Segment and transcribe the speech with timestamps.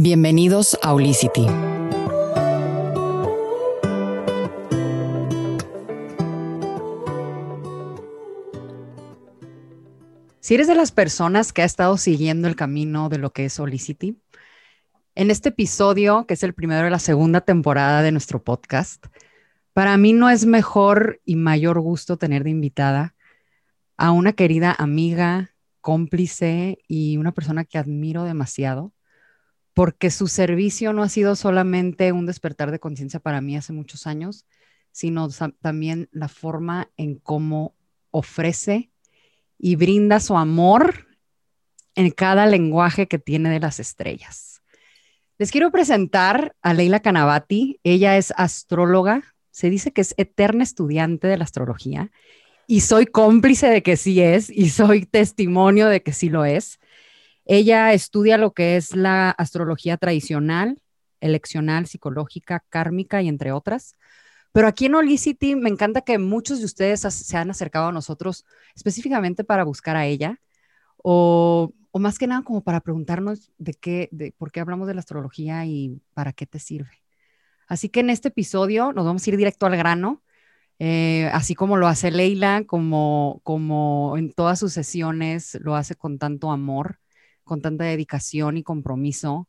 [0.00, 1.44] Bienvenidos a Olicity.
[10.38, 13.58] Si eres de las personas que ha estado siguiendo el camino de lo que es
[13.58, 14.22] Olicity,
[15.16, 19.04] en este episodio, que es el primero de la segunda temporada de nuestro podcast,
[19.72, 23.16] para mí no es mejor y mayor gusto tener de invitada
[23.96, 28.92] a una querida amiga, cómplice y una persona que admiro demasiado,
[29.78, 34.08] porque su servicio no ha sido solamente un despertar de conciencia para mí hace muchos
[34.08, 34.44] años,
[34.90, 35.28] sino
[35.60, 37.76] también la forma en cómo
[38.10, 38.90] ofrece
[39.56, 41.06] y brinda su amor
[41.94, 44.62] en cada lenguaje que tiene de las estrellas.
[45.38, 47.78] Les quiero presentar a Leila Canavati.
[47.84, 52.10] Ella es astróloga, se dice que es eterna estudiante de la astrología
[52.66, 56.80] y soy cómplice de que sí es y soy testimonio de que sí lo es.
[57.48, 60.82] Ella estudia lo que es la astrología tradicional,
[61.20, 63.96] eleccional, psicológica, kármica y entre otras.
[64.52, 68.44] Pero aquí en Olicity me encanta que muchos de ustedes se han acercado a nosotros
[68.74, 70.40] específicamente para buscar a ella
[70.98, 75.00] o, más que nada como para preguntarnos de qué, de por qué hablamos de la
[75.00, 77.02] astrología y para qué te sirve.
[77.66, 80.22] Así que en este episodio nos vamos a ir directo al grano,
[80.78, 86.18] eh, así como lo hace Leila, como, como en todas sus sesiones lo hace con
[86.18, 87.00] tanto amor
[87.48, 89.48] con tanta dedicación y compromiso.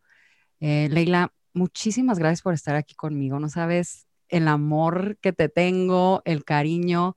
[0.60, 3.40] Eh, Leila, muchísimas gracias por estar aquí conmigo.
[3.40, 7.16] No sabes el amor que te tengo, el cariño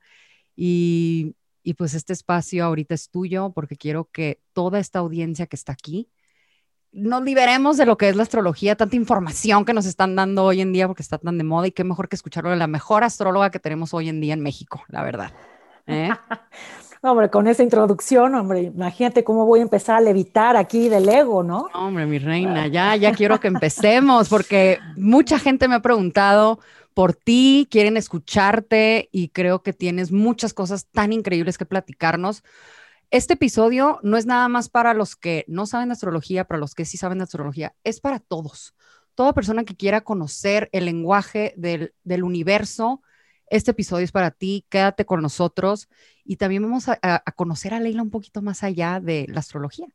[0.55, 5.55] y, y pues este espacio ahorita es tuyo porque quiero que toda esta audiencia que
[5.55, 6.09] está aquí
[6.93, 10.61] nos liberemos de lo que es la astrología, tanta información que nos están dando hoy
[10.61, 13.03] en día porque está tan de moda y qué mejor que escucharlo de la mejor
[13.03, 15.33] astróloga que tenemos hoy en día en México, la verdad.
[15.87, 16.11] ¿eh?
[17.03, 21.43] hombre, con esa introducción, hombre, imagínate cómo voy a empezar a levitar aquí del ego,
[21.43, 21.67] ¿no?
[21.73, 26.59] Hombre, mi reina, ya, ya quiero que empecemos, porque mucha gente me ha preguntado
[26.93, 32.43] por ti, quieren escucharte y creo que tienes muchas cosas tan increíbles que platicarnos.
[33.11, 36.73] Este episodio no es nada más para los que no saben de astrología, para los
[36.73, 38.75] que sí saben de astrología, es para todos.
[39.13, 43.01] Toda persona que quiera conocer el lenguaje del, del universo,
[43.53, 45.87] este episodio es para ti, quédate con nosotros
[46.25, 49.85] y también vamos a, conocer a Leila un poquito más allá de la astrología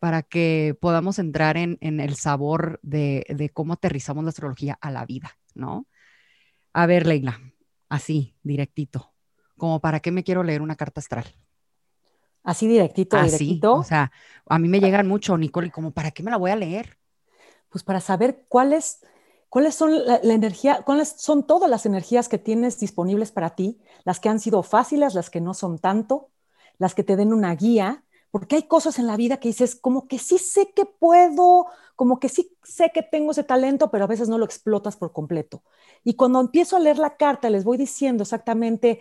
[0.00, 5.38] para que podamos entrar en, el sabor de, cómo aterrizamos la astrología a la vida,
[5.54, 5.86] ¿no?
[6.72, 7.40] A ver, Leila,
[7.88, 9.12] así, directito,
[9.56, 11.36] como para qué me quiero leer una carta astral.
[12.42, 13.74] Así directito, así, directito.
[13.74, 14.10] O sea,
[14.46, 16.98] a mí me llegan mucho, Nicole, y como para qué me la voy a leer.
[17.68, 19.04] Pues para saber cuál es
[19.48, 23.80] ¿Cuáles son la, energía, cuáles son todas las energías que tienes disponibles para ti?
[24.04, 26.30] Las que han sido fáciles, las que no son tanto,
[26.78, 30.06] las que te den una guía, porque hay cosas en la vida que dices, como
[30.06, 31.66] que sí sé que puedo,
[31.96, 35.12] como que sí sé que tengo ese talento, pero a veces no lo explotas por
[35.12, 35.62] completo.
[36.04, 39.00] Y cuando empiezo a leer la carta, les voy diciendo exactamente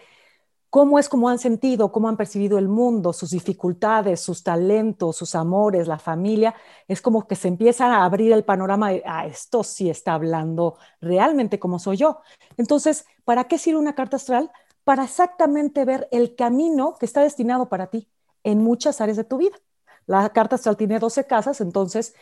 [0.69, 5.35] cómo es como han sentido, cómo han percibido el mundo, sus dificultades, sus talentos, sus
[5.35, 6.55] amores, la familia,
[6.88, 10.78] es como que se empieza a abrir el panorama de, ah, esto sí está hablando
[11.01, 12.22] realmente como soy yo.
[12.57, 14.51] Entonces, ¿para qué sirve una carta astral?
[14.83, 18.09] Para exactamente ver el camino que está destinado para ti
[18.44, 19.57] en muchas áreas de tu vida.
[20.05, 22.13] La carta astral tiene 12 casas, entonces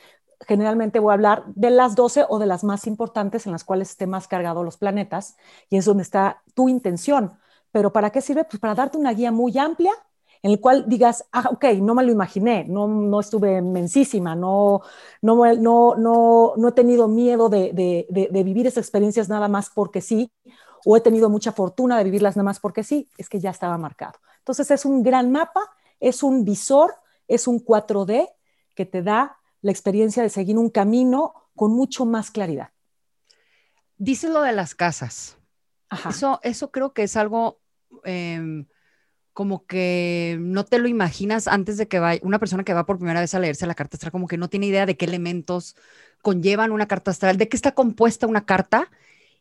[0.47, 3.91] generalmente voy a hablar de las 12 o de las más importantes en las cuales
[3.91, 5.37] esté más cargado los planetas
[5.69, 7.37] y es donde está tu intención
[7.75, 8.45] pero ¿para qué sirve?
[8.45, 9.91] Pues para darte una guía muy amplia
[10.41, 14.79] en el cual digas, ah, ok, no me lo imaginé, no, no estuve mensísima, no,
[15.21, 19.69] no, no, no, no he tenido miedo de, de, de, vivir esas experiencias nada más
[19.71, 20.31] porque sí,
[20.85, 23.77] o he tenido mucha fortuna de vivirlas nada más porque sí, es que ya estaba
[23.77, 24.19] marcado.
[24.37, 25.59] Entonces es un gran mapa,
[25.99, 26.95] es un visor,
[27.27, 28.29] es un 4D
[28.73, 32.69] que te da la experiencia de seguir un camino con mucho más claridad.
[33.97, 35.37] Dices lo de las casas.
[36.09, 37.59] Eso, eso creo que es algo
[38.03, 38.65] Em,
[39.33, 42.97] como que no te lo imaginas antes de que vaya, una persona que va por
[42.97, 45.75] primera vez a leerse la carta astral, como que no tiene idea de qué elementos
[46.21, 48.89] conllevan una carta astral, de qué está compuesta una carta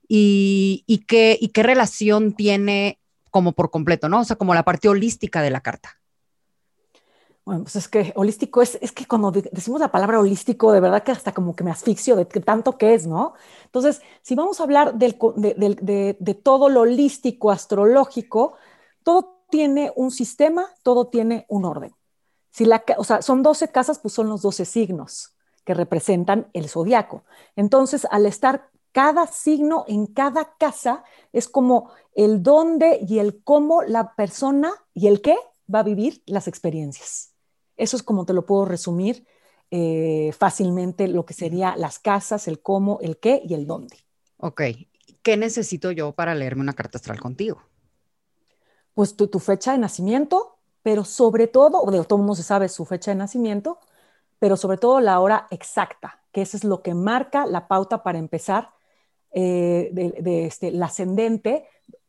[0.09, 2.99] y, qué, y qué relación tiene
[3.31, 4.21] como por completo, ¿no?
[4.21, 6.01] O sea, como la parte holística de la carta.
[7.45, 11.03] Bueno, pues es que holístico es, es que cuando decimos la palabra holístico, de verdad
[11.03, 13.35] que hasta como que me asfixio de tanto que es, ¿no?
[13.67, 18.55] Entonces, si vamos a hablar del, de, de, todo lo holístico, astrológico,
[19.03, 21.95] todo tiene un sistema, todo tiene un orden.
[22.51, 26.69] Si la, o sea, son 12 casas, pues son los 12 signos que representan el
[26.71, 27.25] zodiaco.
[27.57, 33.83] Entonces, al estar cada signo en cada casa, es como el dónde y el cómo
[33.83, 35.37] la persona y el qué
[35.73, 37.34] va a vivir las experiencias.
[37.77, 39.27] Eso es como te lo puedo resumir
[39.71, 43.97] eh, fácilmente lo que sería las casas, el cómo, el qué y el dónde.
[44.37, 44.63] Ok,
[45.23, 47.63] ¿qué necesito yo para leerme una carta astral contigo?
[48.95, 52.85] Pues tu, fecha de nacimiento, pero sobre todo, o todo el mundo se sabe su
[52.85, 53.81] fecha de nacimiento,
[54.39, 58.19] pero sobre todo la hora exacta, que eso es lo que marca la pauta para
[58.19, 58.71] empezar
[59.33, 61.67] eh, de, este, el ascendente,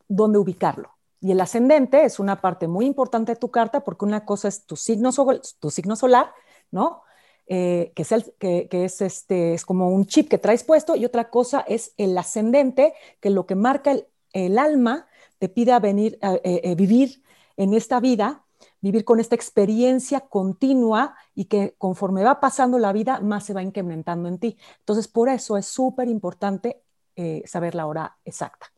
[0.08, 0.95] dónde ubicarlo.
[1.20, 4.66] Y el ascendente es una parte muy importante de tu carta porque una cosa es
[4.66, 5.12] tu signo,
[5.60, 6.34] tu signo solar,
[6.72, 7.04] ¿no?
[7.48, 11.06] Eh, que, es, el, que, es, este, es como un chip que traes puesto, y
[11.06, 15.08] otra cosa es el ascendente, que lo que marca el, el alma
[15.38, 17.24] te pide a venir a eh, vivir
[17.56, 18.46] en esta vida
[18.82, 23.64] vivir con esta experiencia continua y que conforme va pasando la vida, más se va
[23.64, 24.58] incrementando en ti.
[24.80, 26.84] Entonces, por eso es súper importante
[27.16, 28.72] eh, saber la hora exacta.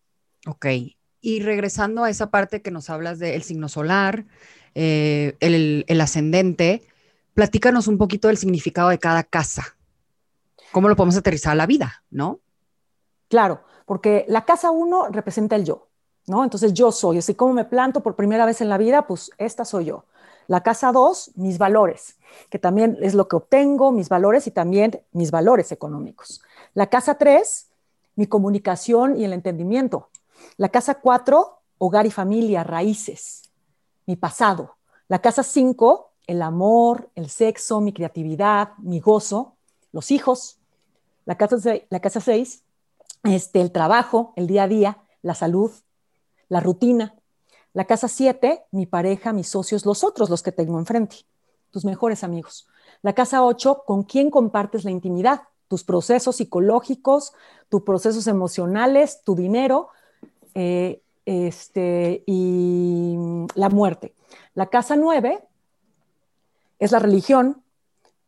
[0.48, 0.66] Ok.
[1.28, 4.24] Y regresando a esa parte que nos hablas del signo solar,
[4.76, 6.88] eh, el, ascendente,
[7.34, 9.76] platícanos un poquito del significado de cada casa.
[10.72, 12.40] ¿Cómo lo podemos aterrizar a la vida, no?
[13.28, 15.90] Claro, porque la casa uno representa el yo.
[16.28, 16.46] ¿no?
[16.46, 19.66] Entonces yo soy, así como me planto por primera vez en la vida, pues esta
[19.66, 20.06] soy yo.
[20.48, 22.16] La casa dos, mis valores,
[22.50, 26.42] que también es lo que obtengo, mis valores y también mis valores económicos.
[26.74, 27.68] La casa tres,
[28.16, 30.08] mi comunicación y el entendimiento.
[30.58, 33.44] La casa cuatro, hogar y familia, raíces,
[34.06, 34.78] mi pasado.
[35.08, 39.56] La casa cinco, el amor, el sexo, mi creatividad, mi gozo,
[39.92, 40.60] los hijos.
[41.26, 41.58] La casa,
[41.90, 42.64] la casa seis,
[43.24, 45.72] este, el trabajo, el día a día, la salud,
[46.50, 47.16] la rutina.
[47.74, 51.18] La casa 7, mi pareja, mis socios, los otros, los que tengo enfrente,
[51.70, 52.68] tus mejores amigos.
[53.04, 57.34] La casa 8, con quién compartes la intimidad, tus procesos psicológicos,
[57.70, 59.90] tus procesos emocionales, tu dinero
[60.56, 63.16] eh, este, y
[63.56, 64.14] la muerte.
[64.54, 65.40] La casa 9
[66.80, 67.64] es la religión,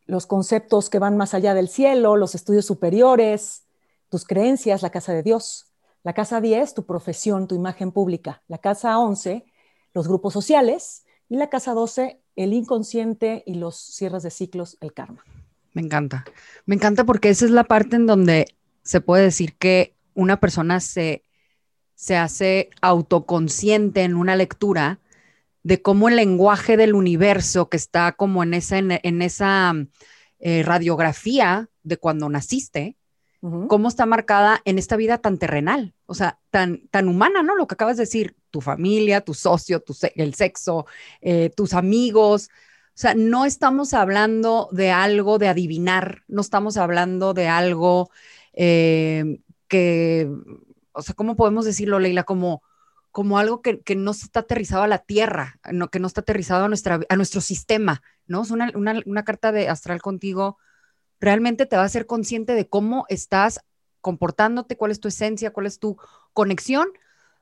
[0.05, 3.63] los conceptos que van más allá del cielo, los estudios superiores,
[4.09, 5.67] tus creencias, la casa de Dios.
[6.03, 8.41] La casa 10, tu profesión, tu imagen pública.
[8.47, 9.45] La casa 11,
[9.93, 11.05] los grupos sociales.
[11.27, 15.23] Y la casa 12, el inconsciente y los cierres de ciclos, el karma.
[15.73, 16.25] Me encanta.
[16.65, 18.47] Me encanta porque esa es la parte en donde
[18.81, 21.23] se puede decir que una persona se,
[21.99, 25.01] se hace autoconsciente en una lectura
[25.63, 29.73] de cómo el lenguaje del universo que está como en esa, en, esa
[30.39, 32.95] eh, radiografía de cuando naciste,
[33.67, 37.55] cómo está marcada en esta vida tan terrenal, o sea, tan, tan humana, ¿no?
[37.55, 40.85] Lo que acabas de decir, tu familia, tu socio, tu, el sexo,
[41.19, 42.47] eh, tus amigos.
[42.47, 48.09] O sea, no estamos hablando de algo de adivinar, no estamos hablando de algo
[48.53, 50.29] eh, que,
[50.99, 52.23] o sea, ¿cómo podemos decirlo, Leila?
[52.23, 52.61] Como,
[53.11, 56.65] como algo que, que, no está aterrizado a la tierra, no, que no está aterrizado
[56.65, 58.43] a, nuestra, a nuestro sistema, ¿no?
[58.43, 60.57] Es una, una, una carta de astral contigo
[61.19, 63.59] realmente te va a hacer consciente de cómo estás
[64.01, 65.97] comportándote, cuál es tu esencia, cuál es tu
[66.33, 66.87] conexión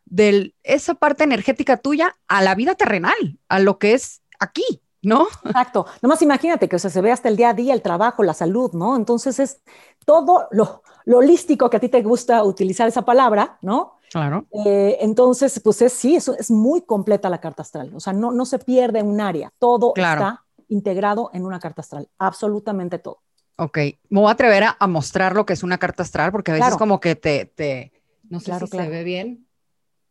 [0.06, 5.28] de esa parte energética tuya a la vida terrenal, a lo que es aquí, ¿no?
[5.44, 5.86] Exacto.
[6.02, 8.96] Nomás imagínate que se ve hasta el día a día, el trabajo, la salud, ¿no?
[8.96, 9.62] Entonces es
[10.06, 13.98] todo lo, holístico que a ti te gusta utilizar esa palabra, ¿no?
[14.10, 14.46] Claro.
[14.66, 17.92] Eh, entonces, pues es, sí, eso es muy completa la carta astral.
[17.94, 19.52] O sea, no, no se pierde un área.
[19.60, 22.08] Todo está integrado en una carta astral.
[22.18, 23.20] Absolutamente todo.
[23.58, 23.78] Ok,
[24.10, 26.78] me voy a atrever a, mostrar lo que es una carta astral, porque a veces
[26.78, 27.92] como que te, te
[28.30, 29.48] no sé si se ve bien,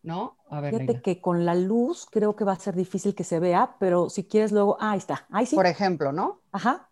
[0.03, 0.36] ¿no?
[0.49, 3.41] A ver, Fíjate que con la luz creo que va a ser difícil que se
[3.41, 5.57] vea, pero si quieres luego, ah, ahí está, ahí sí.
[5.57, 6.41] Por ejemplo, ¿no?
[6.53, 6.89] Ajá,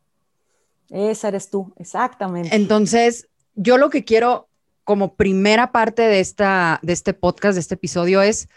[0.90, 2.54] esa eres tú, exactamente.
[2.54, 4.48] Entonces, yo lo que quiero
[4.82, 8.48] como primera parte de, esta, de este podcast, de este episodio, es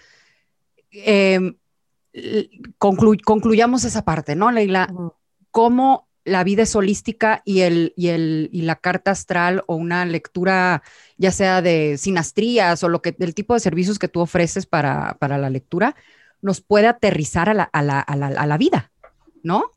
[0.92, 1.56] em,
[2.78, 4.94] concluyamos esa parte, ¿no, Leila?
[5.52, 10.06] ¿Cómo la vida es holística y, el, y, el, y la carta astral o una
[10.06, 10.84] lectura,
[11.18, 15.18] ya sea de sinastrías o lo que, el tipo de servicios que tú ofreces para,
[15.20, 15.96] para la lectura,
[16.42, 18.92] nos puede aterrizar a la, a, la, a, la, a la, vida,
[19.42, 19.72] ¿no?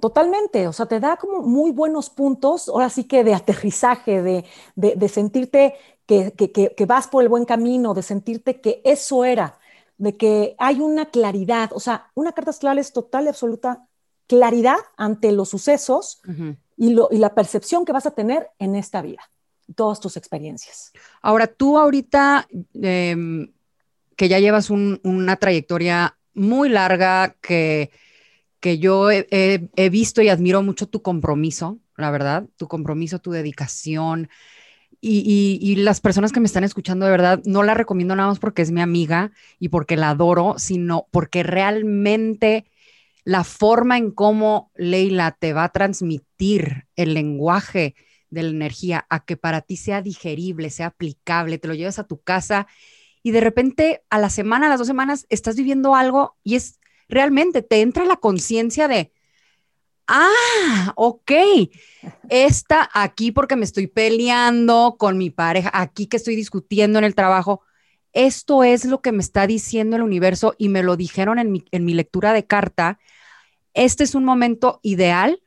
[0.00, 4.44] Totalmente, o sea, te da como muy buenos puntos, ahora sí que de aterrizaje, de,
[4.74, 5.74] de, de sentirte
[6.06, 9.58] que, que, que, vas por el buen camino, de sentirte que eso era,
[9.98, 13.86] de que hay una claridad, o sea, una carta astral es total y absoluta
[14.26, 16.20] claridad ante los sucesos
[16.76, 19.22] y, la percepción que vas a tener en esta vida,
[19.74, 20.92] todas tus experiencias.
[21.22, 23.52] Ahora, tú ahorita, em,
[24.16, 27.90] que ya llevas una trayectoria muy larga, que,
[28.60, 34.28] que yo he, visto y admiro mucho tu compromiso, la verdad, tu compromiso, tu dedicación.
[35.00, 38.38] Y, y, las personas que me están escuchando, de verdad, no la recomiendo nada más
[38.38, 42.64] porque es mi amiga y porque la adoro, sino porque realmente
[43.24, 47.94] la forma en cómo Leila te va a transmitir el lenguaje
[48.30, 52.06] de la energía a que para ti sea digerible, sea aplicable, te lo llevas a
[52.06, 52.66] tu casa
[53.22, 56.78] y de repente a la semana, a las dos semanas, estás viviendo algo y es
[57.08, 59.12] realmente, te entra la conciencia de,
[60.06, 61.32] ah, ok,
[62.28, 67.14] está aquí porque me estoy peleando con mi pareja, aquí que estoy discutiendo en el
[67.14, 67.62] trabajo.
[68.12, 71.64] Esto es lo que me está diciendo el universo y me lo dijeron en mi,
[71.72, 73.00] en mi lectura de carta.
[73.74, 75.40] Este es un momento ideal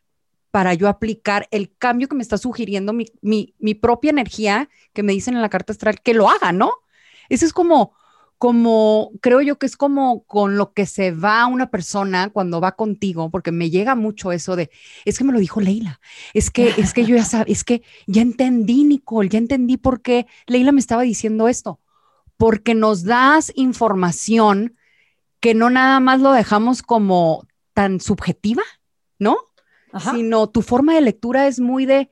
[0.52, 5.14] para yo aplicar el cambio que me está sugiriendo mi, mi, propia energía, que me
[5.14, 6.72] dicen en la carta astral, que lo haga, ¿no?
[7.30, 7.94] Ese es como,
[8.38, 12.74] como, creo yo que es como con lo que se va una persona cuando va
[12.74, 14.70] contigo, porque me llega mucho eso de,
[15.06, 16.00] es que me lo dijo Leila,
[16.34, 20.02] es que, es que yo ya sabía, es que ya entendí, Nicole, ya entendí por
[20.02, 21.80] qué Leila me estaba diciendo esto,
[22.38, 24.76] porque nos das información
[25.40, 27.46] que no nada más lo dejamos como
[27.78, 28.64] tan subjetiva,
[29.20, 29.38] ¿no?
[30.12, 32.10] Sino tu forma de lectura es muy de,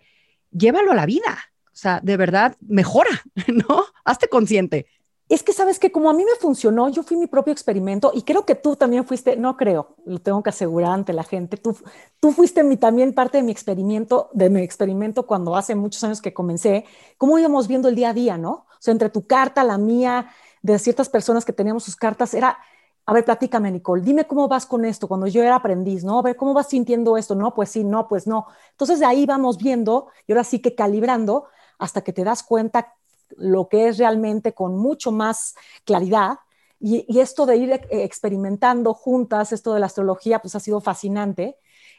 [0.51, 3.09] llévalo a la vida, o sea, de verdad, mejora,
[3.47, 3.83] ¿no?
[4.03, 4.85] Hazte consciente
[5.27, 8.21] es que sabes que como a mí me funcionó, yo fui mi propio experimento y
[8.21, 11.75] creo que tú también fuiste, no creo, lo tengo que asegurar ante la gente, tú,
[12.19, 16.21] tú fuiste mi, también parte de mi experimento, de mi experimento cuando hace muchos años
[16.21, 16.85] que comencé,
[17.17, 18.51] cómo íbamos viendo el día a día, ¿no?
[18.51, 20.29] O sea, entre tu carta, la mía,
[20.61, 22.59] de ciertas personas que teníamos sus cartas, era,
[23.07, 26.19] a ver, platícame, Nicole, dime cómo vas con esto, cuando yo era aprendiz, ¿no?
[26.19, 27.35] A ver, ¿cómo vas sintiendo esto?
[27.35, 28.47] No, pues sí, no, pues no.
[28.71, 31.45] Entonces de ahí vamos viendo y ahora sí que calibrando
[31.77, 32.95] hasta que te das cuenta
[33.37, 36.39] lo que es realmente con mucho más claridad.
[36.79, 41.57] Y, esto de ir experimentando juntas, esto de la astrología, pues ha sido fascinante.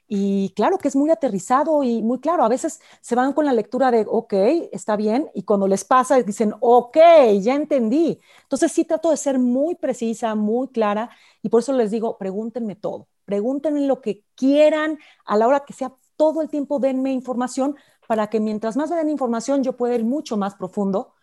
[0.08, 2.44] Y claro que es muy aterrizado y muy claro.
[2.44, 4.32] A veces se van con la lectura de, ok,
[4.72, 6.96] está bien, y cuando les pasa dicen, ok,
[7.40, 8.20] ya entendí.
[8.42, 11.10] Entonces sí trato de ser muy precisa, muy clara,
[11.42, 15.72] y por eso les digo, pregúntenme todo, pregúntenme lo que quieran a la hora que
[15.72, 20.04] sea todo el tiempo, denme información para que mientras más den información yo pueda ir
[20.04, 21.14] mucho más profundo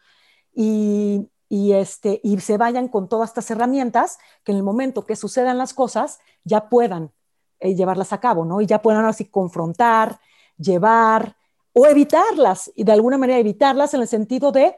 [0.53, 5.57] y, este, y se vayan con todas estas herramientas que en el momento que sucedan
[5.57, 7.11] las cosas ya puedan
[7.63, 8.59] eh, llevarlas a cabo, ¿no?
[8.59, 10.19] Y ya puedan así confrontar,
[10.57, 11.37] llevar
[11.71, 14.75] o evitarlas, y de alguna manera evitarlas en el sentido de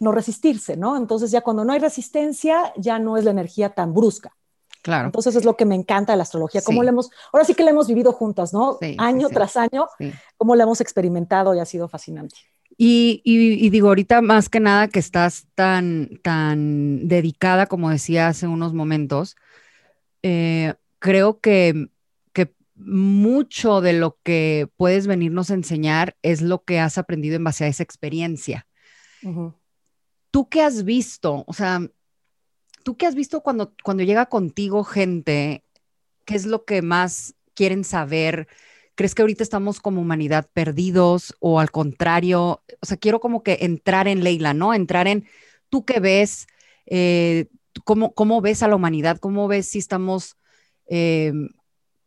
[0.00, 0.96] no resistirse, ¿no?
[0.96, 4.32] Entonces ya cuando no hay resistencia, ya no es la energía tan brusca.
[4.80, 5.06] Claro.
[5.06, 7.64] Entonces es lo que me encanta de la astrología, cómo le hemos, ahora sí que
[7.64, 8.78] la hemos vivido juntas, ¿no?
[8.96, 9.86] año tras año,
[10.38, 12.36] cómo la hemos experimentado y ha sido fascinante.
[12.78, 18.72] Y, digo, ahorita más que nada que estás tan, tan dedicada, como decía hace unos
[18.72, 19.36] momentos,
[20.22, 21.90] eh, creo que
[22.76, 27.64] mucho de lo que puedes venirnos a enseñar es lo que has aprendido en base
[27.64, 28.66] a esa experiencia.
[30.30, 31.44] ¿Tú qué has visto?
[31.46, 31.80] O sea,
[32.84, 35.64] ¿tú qué has visto cuando, cuando llega contigo gente?
[36.24, 38.46] ¿Qué es lo que más quieren saber?
[38.94, 42.62] ¿Crees que ahorita estamos como humanidad perdidos o al contrario?
[42.80, 44.74] O sea, quiero como que entrar en Leila, ¿no?
[44.74, 45.26] Entrar en
[45.70, 46.46] tú qué ves,
[46.86, 47.46] eh,
[47.84, 50.36] cómo, cómo, ves a la humanidad, cómo ves si estamos
[50.88, 51.32] eh,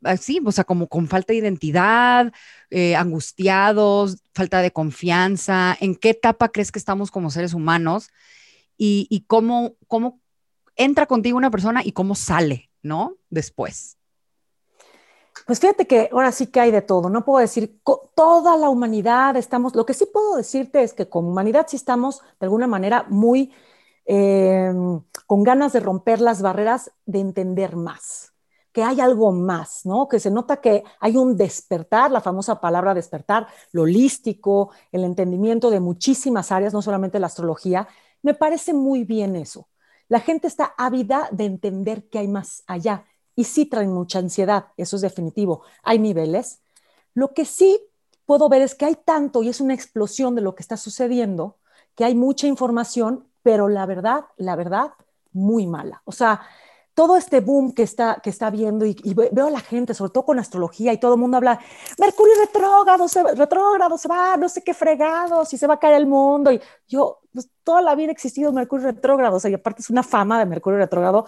[0.04, 2.32] así, o sea, como con falta de identidad,
[2.70, 8.10] eh, angustiados, falta de confianza, ¿en qué etapa crees que estamos como seres humanos?
[8.82, 10.22] Y, cómo, cómo
[10.78, 13.18] entra contigo una persona y cómo sale, ¿no?
[13.30, 13.98] Después.
[15.46, 17.10] Pues fíjate que ahora sí que hay de todo.
[17.10, 17.82] No puedo decir
[18.16, 19.76] toda la humanidad estamos.
[19.76, 23.52] Lo que sí puedo decirte es que como humanidad sí estamos de alguna manera muy
[24.06, 28.34] em, con ganas de romper las barreras, de entender más,
[28.80, 30.08] que hay algo más, ¿no?
[30.08, 35.70] Que se nota que hay un despertar, la famosa palabra despertar, lo holístico, el entendimiento
[35.70, 37.90] de muchísimas áreas, no solamente la astrología.
[38.22, 39.68] Me parece muy bien eso.
[40.08, 43.04] La gente está ávida de entender que hay más allá
[43.36, 45.64] y sí traen mucha ansiedad, eso es definitivo.
[45.84, 46.62] Hay niveles.
[47.14, 47.82] Lo que sí
[48.26, 51.58] puedo ver es que hay tanto y es una explosión de lo que está sucediendo,
[51.96, 54.94] que hay mucha información, pero la verdad, la verdad,
[55.34, 56.02] muy mala.
[56.06, 56.44] O sea,
[57.00, 58.94] todo este boom que está, que está viendo y,
[59.32, 61.58] veo a la gente, sobre todo con astrología, y todo el mundo habla,
[61.98, 65.96] Mercurio retrógrado, se, retrógrado, se va, no sé qué fregado, si se va a caer
[65.96, 66.52] el mundo.
[66.52, 69.90] Y yo, pues, toda la vida ha existido Mercurio retrógrado, o sea, y aparte es
[69.90, 71.26] una fama de Mercurio retrógrado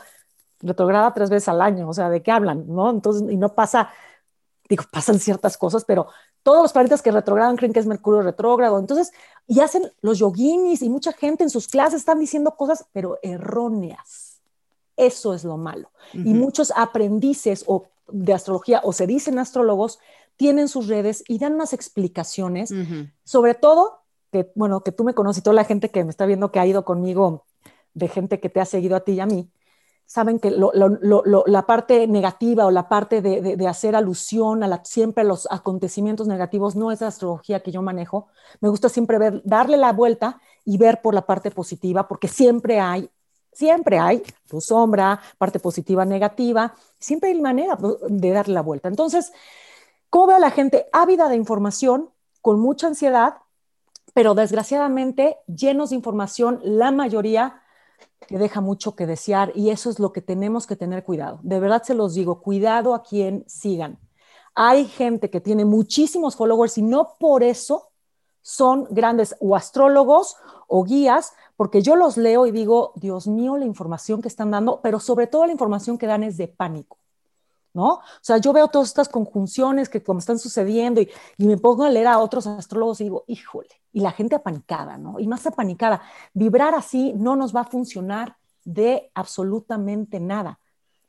[0.59, 2.65] retrograda tres veces al año, o sea, ¿de qué hablan?
[2.67, 2.89] ¿No?
[2.89, 3.91] Entonces, y no pasa,
[4.67, 6.07] digo, pasan ciertas cosas, pero
[6.43, 8.77] todos los planetas que retrogradan creen que es Mercurio retrógrado.
[8.77, 9.13] Entonces,
[9.47, 14.30] y hacen los yoginis y mucha gente en sus clases están diciendo cosas, pero erróneas.
[15.01, 15.89] Eso es lo malo.
[16.13, 19.97] Y muchos aprendices o de astrología o se dicen astrólogos
[20.35, 22.71] tienen sus redes y dan unas explicaciones,
[23.23, 26.27] sobre todo que, bueno, que tú me conoces y toda la gente que me está
[26.27, 27.45] viendo que ha ido conmigo,
[27.95, 29.51] de gente que te ha seguido a ti y a mí,
[30.05, 35.47] saben que la parte negativa o la parte de, hacer alusión a siempre a los
[35.49, 38.27] acontecimientos negativos no es la astrología que yo manejo.
[38.59, 42.79] Me gusta siempre ver, darle la vuelta y ver por la parte positiva, porque siempre
[42.79, 43.09] hay,
[43.51, 47.77] siempre hay tu sombra, parte positiva, negativa, siempre hay manera
[48.09, 48.87] de darle la vuelta.
[48.87, 49.31] Entonces,
[50.09, 52.09] ¿cómo veo a la gente ávida de información,
[52.41, 53.35] con mucha ansiedad,
[54.13, 57.61] pero desgraciadamente llenos de información, la mayoría
[58.27, 61.39] que deja mucho que desear y eso es lo que tenemos que tener cuidado.
[61.43, 63.99] De verdad se los digo, cuidado a quien sigan.
[64.53, 67.89] Hay gente que tiene muchísimos followers y no por eso
[68.41, 70.35] son grandes o astrólogos
[70.67, 74.81] o guías, porque yo los leo y digo, Dios mío, la información que están dando,
[74.81, 76.97] pero sobre todo la información que dan es de pánico.
[77.71, 77.87] ¿no?
[77.93, 81.91] O sea, yo veo todas estas conjunciones que como están sucediendo y, me pongo a
[81.91, 85.19] leer a otros astrólogos y digo, híjole, y la gente apanicada, ¿no?
[85.19, 86.01] Y más apanicada.
[86.33, 90.59] Vibrar así no nos va a funcionar de absolutamente nada,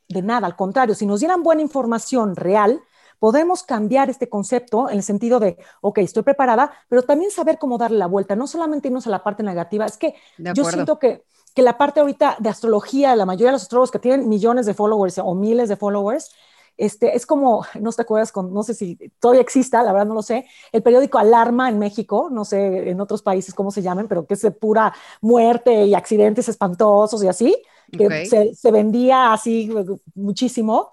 [0.06, 0.47] de nada.
[0.47, 2.82] Al contrario, si nos dieran buena información real,
[3.22, 7.78] podemos cambiar este concepto en el sentido de, ok, estoy preparada, pero también saber cómo
[7.78, 9.86] darle la vuelta, no solamente irnos a la parte negativa.
[9.86, 11.22] Es que yo siento que,
[11.54, 14.74] que la parte ahorita de astrología, la mayoría de los astrólogos que tienen millones de
[14.74, 16.32] followers o miles de followers,
[16.76, 20.14] este, es como, no te acuerdas, con, no sé si todavía exista, la verdad no
[20.14, 24.08] lo sé, el periódico Alarma en México, no sé en otros países cómo se llaman,
[24.08, 27.56] pero que es de pura muerte y accidentes espantosos y así,
[27.96, 29.70] que se, vendía así
[30.16, 30.90] muchísimo.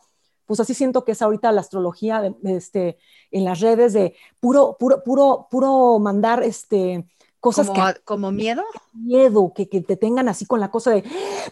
[0.49, 2.97] Pues así siento que es ahorita la astrología de, este,
[3.29, 7.07] en las redes de puro, puro, puro, puro mandar este,
[7.39, 8.01] cosas como, que...
[8.03, 8.63] ¿Como miedo?
[8.93, 11.03] Miedo, que, que, te tengan así con la cosa de,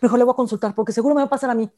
[0.02, 1.70] mejor le voy a consultar porque seguro me va a pasar a mí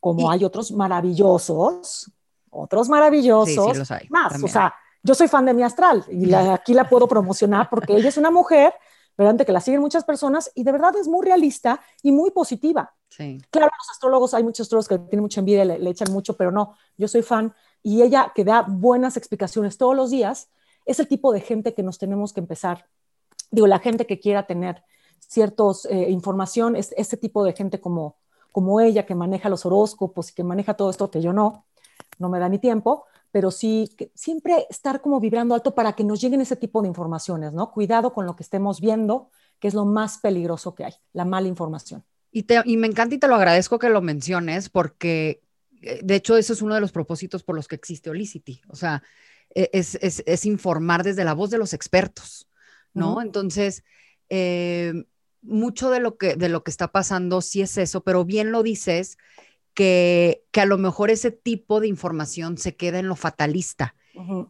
[0.00, 2.10] como hay otros maravillosos,
[2.50, 4.42] otros maravillosos, más.
[4.42, 8.08] O sea, yo soy fan de mi astral y aquí la puedo promocionar porque ella
[8.08, 8.74] es una mujer,
[9.16, 9.46] ¿verdad?
[9.46, 12.93] Que la siguen muchas personas y de verdad es muy realista y muy positiva.
[13.50, 16.50] Claro, los astrólogos, hay muchos astrólogos que tienen mucha envidia, le, le echan mucho, pero
[16.50, 20.50] no, yo soy fan y ella que da buenas explicaciones todos los días,
[20.84, 22.86] es el tipo de gente que nos tenemos que empezar.
[23.50, 24.82] Digo, la gente que quiera tener
[25.20, 28.16] ciertos eh, información es ese tipo de gente como
[28.54, 31.66] como ella, que maneja los horóscopos y que maneja todo esto, que yo no,
[32.20, 36.20] no me da ni tiempo, pero sí siempre estar como vibrando alto para que nos
[36.20, 37.72] lleguen ese tipo de informaciones, ¿no?
[37.72, 41.48] Cuidado con lo que estemos viendo, que es lo más peligroso que hay, la mala
[41.48, 42.04] información.
[42.36, 45.40] Y, te, y me encanta y te lo agradezco que lo menciones porque,
[45.80, 48.60] eh, de hecho, eso es uno de los propósitos por los que existe Olicity.
[48.66, 49.04] O sea,
[49.54, 52.48] e, es, es, es informar desde la voz de los expertos,
[52.92, 53.22] ¿no?
[53.22, 53.84] Entonces,
[54.30, 55.04] eh,
[55.42, 58.64] mucho de lo que, de lo que está pasando sí es eso, pero bien lo
[58.64, 59.16] dices,
[59.72, 63.94] que, que a lo mejor ese tipo de información se queda en lo fatalista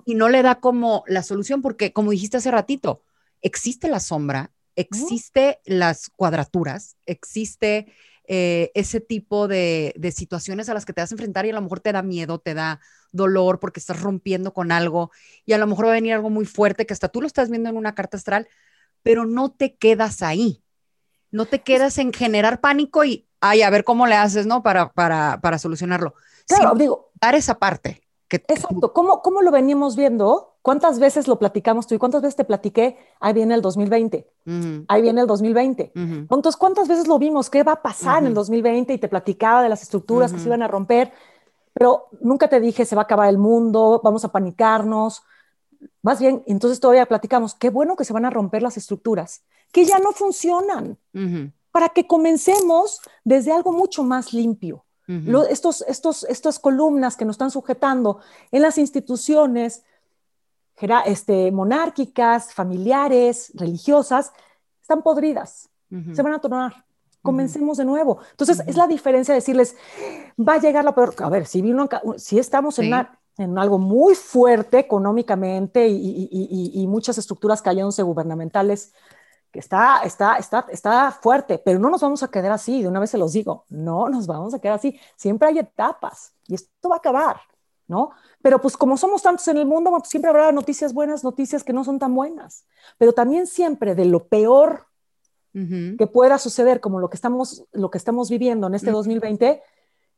[0.07, 3.03] y no le da como la solución, porque como dijiste hace ratito,
[3.43, 7.93] existe la sombra, existe las cuadraturas, existe
[8.27, 11.55] eh, ese tipo de, de, situaciones a las que te vas a enfrentar y a
[11.55, 12.81] lo mejor te da miedo, te da
[13.13, 15.11] dolor porque estás rompiendo con algo
[15.45, 17.51] y a lo mejor va a venir algo muy fuerte que hasta tú lo estás
[17.51, 18.49] viendo en una carta astral,
[19.03, 20.65] pero no te quedas ahí
[21.35, 24.63] no te quedas en generar pánico y, ay, a ver cómo le haces, ¿no?
[24.63, 26.15] Para, para, para solucionarlo.
[26.47, 27.11] Claro, digo.
[27.21, 28.03] Dar esa parte.
[28.29, 28.93] Que, exacto.
[28.93, 30.54] ¿Cómo, ¿Cómo lo veníamos viendo?
[30.65, 32.97] ¿Cuántas veces lo platicamos tú y cuántas veces te platiqué?
[33.21, 34.27] Ahí viene el 2020.
[34.89, 35.93] Ahí viene el 2020.
[35.95, 37.51] Entonces, ¿cuántas veces lo vimos?
[37.51, 38.95] ¿Qué va a pasar en el 2020?
[38.95, 41.13] Y te platicaba de las estructuras que se iban a romper,
[41.75, 45.23] pero nunca te dije se va a acabar el mundo, vamos a panicarnos.
[46.01, 49.85] Más bien, entonces todavía platicamos, qué bueno que se van a romper las estructuras que
[49.85, 50.97] ya no funcionan,
[51.73, 54.87] para que comencemos desde algo mucho más limpio.
[55.51, 59.83] estos, estos, estas columnas que nos están sujetando en las instituciones
[61.07, 64.33] este, monárquicas, familiares, religiosas,
[64.81, 65.69] están podridas,
[66.13, 66.85] se van a tornar.
[67.23, 68.19] Comencemos de nuevo.
[68.33, 69.77] Entonces, es la diferencia de decirles,
[70.37, 71.15] va a llegar la peor.
[71.19, 72.93] A ver, si, vino, si estamos en,
[73.39, 78.93] en algo muy fuerte económicamente y, y, y muchas estructuras cayéndose gubernamentales
[79.55, 82.99] que está, está, está, está fuerte, pero no nos vamos a quedar así, de una
[82.99, 86.89] vez se los digo, no nos vamos a quedar así, siempre hay etapas y esto
[86.89, 87.37] va a acabar,
[87.87, 88.11] ¿no?
[88.43, 91.73] Pero pues como somos tantos en el mundo, pues, siempre habrá noticias buenas, noticias que
[91.73, 92.67] no son tan buenas,
[92.99, 94.87] pero también siempre de lo peor
[95.53, 99.63] que pueda suceder, como lo que estamos, lo que estamos viviendo en este 2020,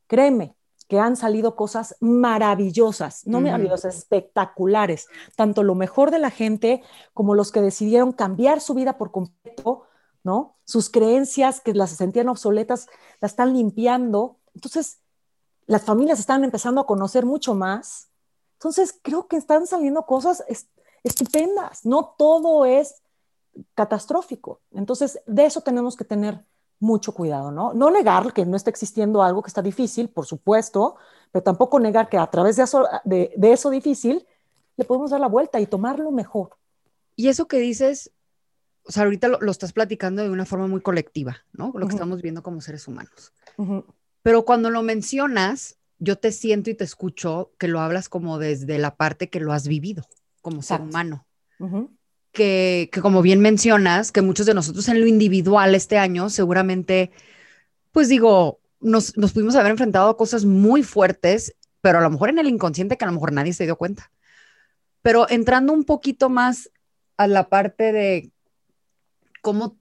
[0.07, 0.57] créeme,
[0.88, 7.35] que han salido cosas maravillosas, no maravillosas, espectaculares, tanto lo mejor de la gente como
[7.35, 9.83] los que decidieron cambiar su vida por completo,
[10.24, 10.57] ¿no?
[10.64, 12.87] Sus creencias que las sentían obsoletas,
[13.20, 14.38] las están limpiando.
[14.55, 15.00] Entonces,
[15.66, 18.09] las familias están empezando a conocer mucho más.
[18.55, 20.44] Entonces, creo que están saliendo cosas
[21.02, 21.85] estupendas.
[21.85, 23.02] No todo es
[23.74, 24.61] catastrófico.
[24.72, 26.44] Entonces, de eso tenemos que tener
[26.79, 27.72] mucho cuidado, ¿no?
[27.72, 30.96] No negar que no está existiendo algo que está difícil, por supuesto,
[31.33, 34.26] pero tampoco negar que a través de eso, de, eso difícil
[34.76, 36.50] le podemos dar la vuelta y tomarlo mejor.
[37.14, 38.12] Y eso que dices,
[38.85, 41.72] o sea, ahorita lo, estás platicando de una forma muy colectiva, ¿no?
[41.74, 43.33] Lo que estamos viendo como seres humanos.
[44.27, 48.77] Pero cuando lo mencionas, yo te siento y te escucho que lo hablas como desde
[48.77, 50.05] la parte que lo has vivido
[50.43, 51.25] como ser humano.
[52.33, 57.12] que, que, como bien mencionas, que muchos de nosotros en lo individual este año seguramente,
[57.93, 62.31] pues digo, nos, nos pudimos haber enfrentado a cosas muy fuertes, pero a lo mejor
[62.31, 64.11] en el inconsciente que a lo mejor nadie se dio cuenta.
[65.03, 66.69] Pero entrando un poquito más
[67.17, 68.33] a la parte de
[69.41, 69.79] cómo,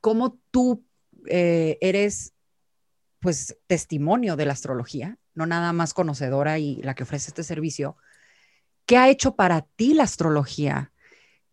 [0.00, 0.84] cómo tú
[1.26, 2.32] eh, eres,
[3.20, 7.96] pues, testimonio de la astrología, no nada más conocedora y la que ofrece este servicio,
[8.86, 10.92] ¿qué ha hecho para ti la astrología?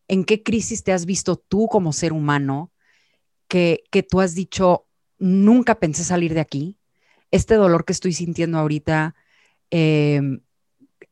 [0.08, 2.72] ¿En qué crisis te has visto tú como ser humano
[3.48, 6.78] que, que tú has dicho, nunca pensé salir de aquí?
[7.32, 9.16] Este dolor que estoy sintiendo ahorita,
[9.70, 10.42] em,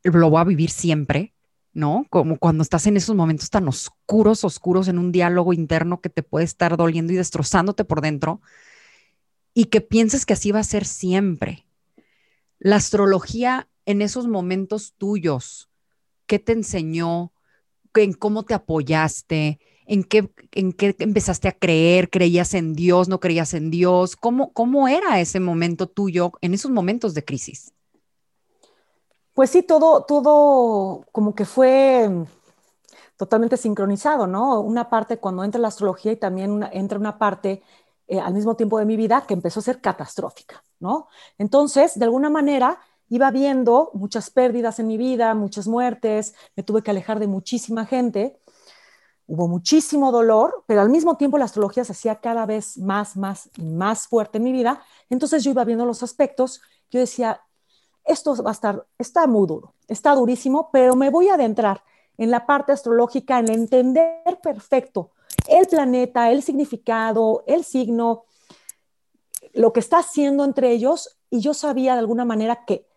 [0.04, 1.34] lo voy a vivir siempre,
[1.74, 2.06] ¿no?
[2.10, 6.24] Como cuando estás en esos momentos tan oscuros, oscuros en un diálogo interno que te
[6.24, 8.42] puede estar doliendo y destrozándote por dentro
[9.54, 11.66] y que pienses que así va a ser siempre
[12.64, 15.70] la astrología en esos momentos tuyos,
[16.26, 17.34] ¿qué te enseñó?
[17.94, 19.60] ¿En cómo te apoyaste?
[19.86, 22.10] ¿En qué, en qué empezaste a creer?
[22.10, 23.10] ¿Creías en Dios?
[23.10, 24.16] ¿No creías en Dios?
[24.16, 27.74] ¿Cómo, ¿Cómo era ese momento tuyo en esos momentos de crisis?
[29.34, 32.10] Pues sí, todo, todo como que fue
[33.18, 34.62] totalmente sincronizado, ¿no?
[34.62, 37.62] Una parte cuando entra la astrología y también entra una parte
[38.08, 41.08] eh, al mismo tiempo de mi vida que empezó a ser catastrófica, ¿no?
[41.38, 46.82] Entonces, de alguna manera, iba viendo muchas pérdidas en mi vida, muchas muertes, me tuve
[46.82, 48.40] que alejar de muchísima gente,
[49.26, 53.50] hubo muchísimo dolor, pero al mismo tiempo la astrología se hacía cada vez más, más,
[53.58, 54.84] más fuerte en mi vida.
[55.10, 56.62] Entonces yo iba viendo los aspectos,
[56.92, 57.42] yo decía,
[58.04, 61.84] esto va a estar, está muy duro, está durísimo, pero me voy a adentrar
[62.18, 65.13] en la parte astrológica, en entender perfecto
[65.48, 68.26] el planeta, el significado, el signo,
[69.54, 72.88] lo que está haciendo entre ellos, y yo sabía de alguna manera que,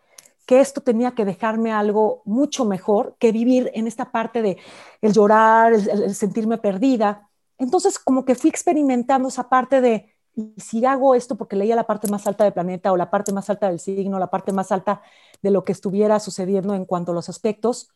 [0.47, 4.59] que esto tenía que dejarme algo mucho mejor que vivir en esta parte de
[5.03, 7.29] el llorar, el, sentirme perdida.
[7.59, 10.15] Entonces, como que fui experimentando esa parte de,
[10.57, 13.51] si hago esto porque leía la parte más alta del planeta o la parte más
[13.51, 15.03] alta del signo, la parte más alta
[15.43, 17.89] de lo que estuviera sucediendo en cuanto a los aspectos,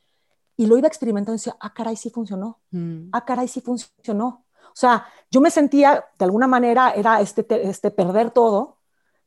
[0.61, 3.09] y lo iba experimentando y decía, ah, caray, sí funcionó, mm.
[3.13, 4.45] ah, caray, sí funcionó.
[4.67, 8.77] O sea, yo me sentía, de alguna manera, era este, este perder todo,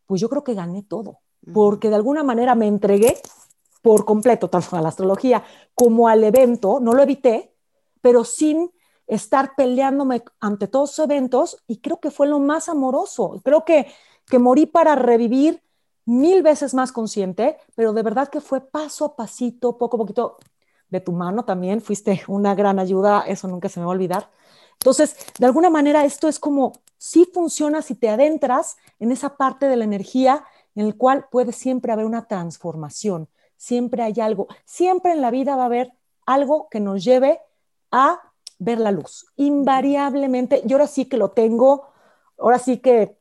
[0.06, 3.19] pues yo creo que gané todo, porque de alguna manera me entregué
[3.82, 5.43] por completo, tanto a la astrología
[5.74, 7.56] como al evento, no lo evité,
[8.00, 8.69] pero sin
[9.08, 13.41] estar peleándome ante todos los eventos, y creo que fue lo más amoroso.
[13.43, 13.88] Creo que,
[14.28, 15.63] que morí para revivir
[16.06, 20.38] mil veces más consciente, pero de verdad que fue paso a pasito, poco a poquito,
[20.93, 24.29] de tu mano también, fuiste una gran ayuda, eso nunca se me va a olvidar.
[24.73, 29.67] Entonces, de alguna manera, esto es como, si funciona si te adentras en esa parte
[29.67, 33.27] de la energía en el cual puede siempre haber una transformación,
[33.58, 35.93] siempre hay algo, siempre en la vida va a haber
[36.27, 37.39] algo que nos lleve
[37.91, 38.19] a
[38.60, 41.88] ver la luz, invariablemente, yo ahora sí que lo tengo,
[42.38, 43.17] ahora sí que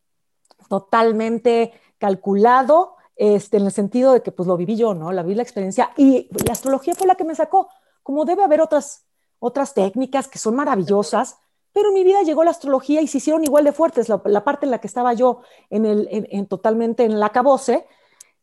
[0.68, 5.12] totalmente calculado, este, en el sentido de que pues lo viví yo, ¿no?
[5.12, 7.68] La vi la experiencia y la astrología fue la que me sacó.
[8.02, 9.06] Como debe haber otras,
[9.38, 11.38] otras técnicas que son maravillosas,
[11.72, 14.66] pero en mi vida llegó la astrología y se hicieron igual de fuertes, la, parte
[14.66, 17.86] en la que estaba yo en el, en, totalmente en la cabose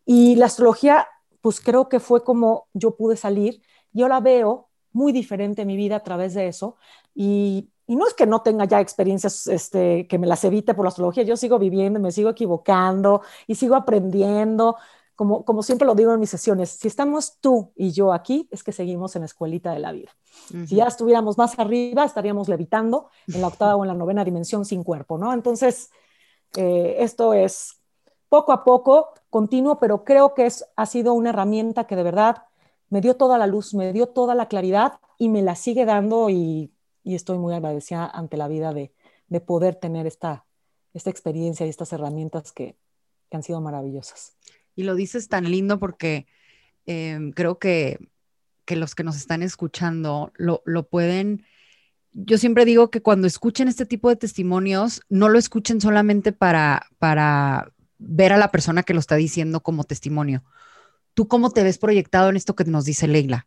[0.05, 1.09] y la astrología,
[1.41, 3.61] pues creo que fue como yo pude salir.
[3.91, 6.77] Yo la veo muy diferente en mi vida a través de eso
[7.13, 10.85] y y no es que no tenga ya experiencias este, que me las evite por
[10.85, 14.75] la astrología, yo sigo viviendo, me sigo equivocando y sigo aprendiendo.
[15.15, 18.63] Como, como siempre lo digo en mis sesiones, si estamos tú y yo aquí, es
[18.63, 20.11] que seguimos en la escuelita de la vida.
[20.67, 24.65] Si ya estuviéramos más arriba, estaríamos levitando en la octava o en la novena dimensión
[24.65, 25.33] sin cuerpo, ¿no?
[25.33, 25.89] Entonces,
[26.57, 27.81] eh, esto es
[28.29, 32.43] poco a poco, continuo, pero creo que es, ha sido una herramienta que de verdad
[32.89, 36.29] me dio toda la luz, me dio toda la claridad y me la sigue dando
[36.29, 36.71] y
[37.03, 38.91] y estoy muy agradecida ante la vida de,
[39.27, 40.45] de poder tener esta,
[40.93, 42.75] esta experiencia y estas herramientas que,
[43.29, 44.33] que, han sido maravillosas.
[44.75, 46.27] Y lo dices tan lindo porque
[46.85, 47.99] em, creo que,
[48.65, 51.45] que, los que nos están escuchando lo, lo pueden...
[52.11, 56.87] Yo siempre digo que cuando escuchen este tipo de testimonios, no lo escuchen solamente para,
[56.97, 60.43] para ver a la persona que lo está diciendo como testimonio.
[61.13, 63.45] ¿Tú cómo te ves proyectado en esto que nos dice Leila?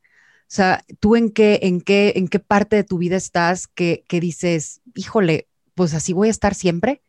[0.52, 4.04] O sea, ¿tú en qué, en qué, en qué parte de tu vida estás que,
[4.06, 7.02] que dices, híjole, pues así voy a estar siempre?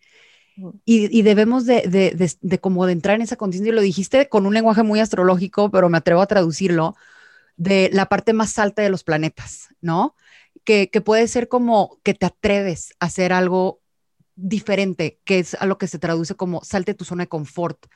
[0.86, 4.46] Y, debemos de, de, de, como de entrar en esa conciencia, y lo dijiste con
[4.46, 6.96] un lenguaje muy astrológico, pero me atrevo a traducirlo,
[7.58, 10.16] de la parte más alta de los planetas, ¿no?
[10.64, 13.82] Que, que puede ser como que te atreves a hacer algo
[14.38, 17.88] diferente, que es a lo que se traduce como salte tu zona de confort,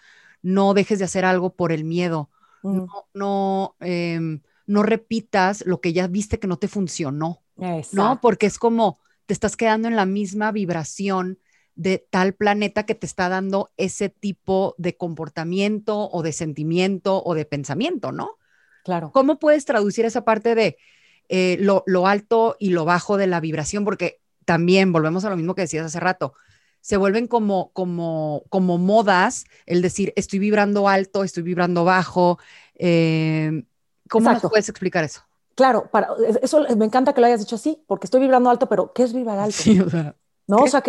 [0.41, 2.31] no dejes de hacer algo por el miedo,
[2.63, 7.43] no, no, em, no, repitas lo que ya viste que no te funcionó,
[7.93, 8.19] ¿no?
[8.21, 11.39] Porque es como te estás quedando en la misma vibración
[11.75, 17.35] de tal planeta que te está dando ese tipo de comportamiento o de sentimiento o
[17.35, 18.37] de pensamiento, ¿no?
[18.83, 19.11] Claro.
[19.11, 20.77] ¿Cómo puedes traducir esa parte de
[21.29, 23.83] eh, lo, lo, alto y lo bajo de la vibración?
[23.83, 26.33] Porque también volvemos a lo mismo que decías hace rato,
[26.81, 32.39] se vuelven como, como, como modas, el decir, estoy vibrando alto, estoy vibrando bajo.
[32.75, 33.63] Eh,
[34.09, 35.21] ¿Cómo nos puedes explicar eso?
[35.55, 36.09] Claro, para,
[36.41, 39.13] eso me encanta que lo hayas dicho así, porque estoy vibrando alto, pero ¿qué es
[39.13, 39.57] vibrar alto?
[39.57, 40.15] Sí, o sea,
[40.45, 40.57] ¿no?
[40.57, 40.83] O sea,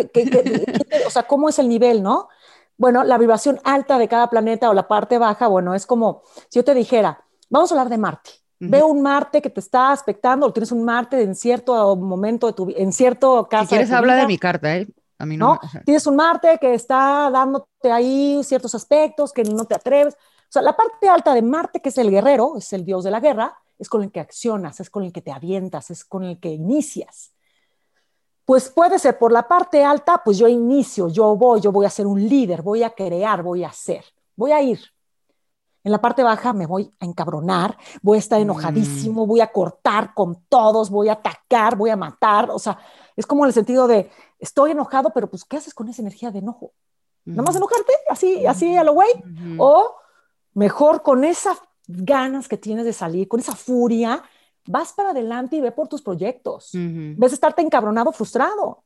[1.07, 2.29] o sea, ¿cómo es el nivel, no?
[2.77, 6.59] Bueno, la vibración alta de cada planeta o la parte baja, bueno, es como si
[6.59, 8.31] yo te dijera, vamos a hablar de Marte.
[8.61, 12.53] Veo un Marte que te está aspectando, o tienes un Marte en cierto momento de
[12.53, 13.65] tu vida, en cierto caso.
[13.65, 14.87] Si quieres, habla de mi carta, ¿eh?
[15.17, 15.59] A mí no.
[15.85, 20.15] Tienes un Marte que está dándote ahí ciertos aspectos que no te atreves.
[20.49, 23.11] O sea, la parte alta de Marte, que es el guerrero, es el dios de
[23.11, 26.23] la guerra, es con el que accionas, es con el que te avientas, es con
[26.23, 27.33] el que inicias.
[28.45, 31.89] Pues puede ser por la parte alta, pues yo inicio, yo voy, yo voy a
[31.91, 34.03] ser un líder, voy a crear, voy a hacer,
[34.35, 34.79] voy a ir.
[35.83, 40.15] En la parte baja me voy a encabronar, voy a estar enojadísimo, voy a cortar
[40.15, 42.49] con todos, voy a atacar, voy a matar.
[42.49, 42.79] O sea,
[43.15, 44.09] es como en el sentido de,
[44.39, 46.71] estoy enojado, pero pues, ¿qué haces con esa energía de enojo?
[47.23, 47.93] ¿Nada más enojarte?
[48.09, 49.09] Así, así a lo güey.
[49.59, 49.93] O
[50.59, 54.21] mejor con esas ganas que tienes de salir, con esa furia,
[54.67, 56.71] vas para adelante y ve por tus proyectos.
[56.73, 58.83] Ves estarte encabronado, frustrado.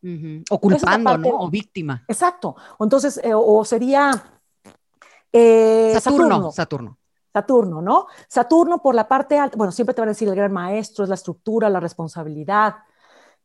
[0.52, 1.30] O culpando, ¿no?
[1.40, 2.04] O víctima.
[2.08, 2.56] Exacto.
[2.78, 4.12] O entonces, eh, o sería
[5.32, 6.98] eh, Saturno, Saturno.
[7.34, 8.06] Saturno, ¿no?
[8.28, 11.10] Saturno por la parte alta, bueno, siempre te van a decir el gran maestro, es
[11.10, 12.76] la estructura, la responsabilidad,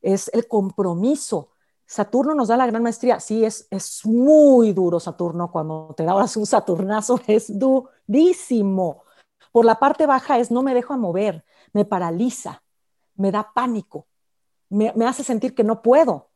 [0.03, 1.53] es el compromiso.
[1.89, 3.19] Saturno nos da la gran maestría.
[3.19, 5.51] Sí, es, es muy duro Saturno.
[5.51, 9.05] Cuando te dabas un Saturnazo, es durísimo.
[9.51, 12.63] Por la parte baja es no me dejo mover, me paraliza,
[13.17, 14.07] me da pánico,
[14.69, 16.29] me, me hace sentir que no puedo,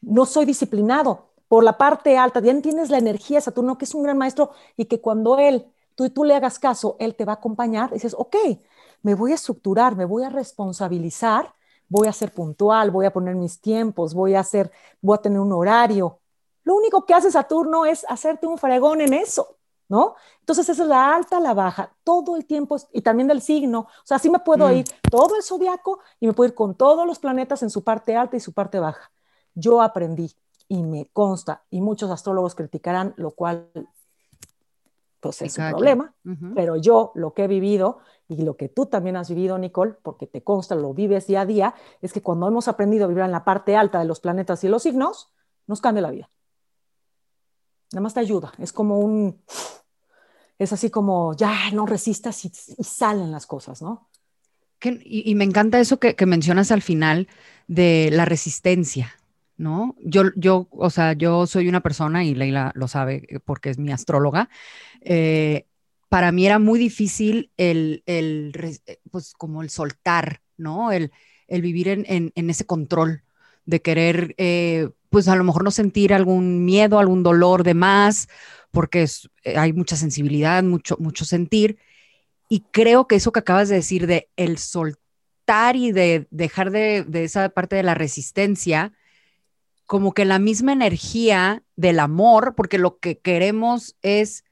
[0.00, 4.02] no soy disciplinado por la parte alta, ya tienes la energía Saturno, que es un
[4.02, 7.34] gran maestro y que cuando él, tú y tú le hagas caso, él te va
[7.34, 8.36] a acompañar, dices, ok,
[9.02, 11.54] me voy a estructurar, me voy a responsabilizar,
[11.90, 14.72] voy a ser puntual, voy a poner mis tiempos, voy a hacer,
[15.02, 16.20] voy a tener un horario.
[16.64, 19.56] Lo único que hace Saturno es hacerte un fregón en eso,
[19.88, 20.14] ¿no?
[20.38, 24.06] Entonces esa es la alta, la baja, todo el tiempo, y también del signo, o
[24.06, 24.72] sea, así me puedo mm.
[24.72, 28.16] ir todo el zodiaco y me puedo ir con todos los planetas en su parte
[28.16, 29.10] alta y su parte baja.
[29.54, 30.32] Yo aprendí,
[30.68, 33.68] y me consta, y muchos astrólogos criticarán, lo cual
[35.18, 36.14] pues es un problema,
[36.54, 37.98] pero yo lo que he vivido
[38.30, 41.46] y lo que tú también has vivido, Nicole, porque te consta, lo vives día a
[41.46, 44.62] día, es que cuando hemos aprendido a vivir en la parte alta de los planetas
[44.62, 45.32] y los signos,
[45.66, 46.30] nos cambia la vida.
[47.92, 49.42] Nada más te ayuda, es como un,
[50.58, 52.50] es así como, ya, no resistas y,
[52.84, 54.08] salen las cosas, ¿no?
[54.82, 57.28] y, me encanta eso que, que mencionas al final
[57.66, 59.12] de la resistencia,
[59.56, 59.96] ¿no?
[59.98, 63.78] Yo, yo, o sea, yo soy una persona, y Leila lo sabe eh, porque es
[63.78, 64.48] mi astróloga,
[65.02, 65.66] eh,
[66.10, 68.52] para mí era muy difícil el, el,
[68.86, 70.92] eh, pues como el soltar, ¿no?
[70.92, 71.12] El,
[71.48, 73.22] el vivir en, en, ese control
[73.64, 74.34] de querer,
[75.08, 78.28] pues a lo mejor no sentir algún miedo, algún dolor de más,
[78.72, 79.06] porque
[79.56, 81.78] hay mucha sensibilidad, mucho, mucho sentir.
[82.48, 87.04] Y creo que eso que acabas de decir de el soltar y de dejar de,
[87.04, 88.92] de esa parte de la resistencia,
[89.86, 94.44] como que la misma energía del amor, porque lo que queremos es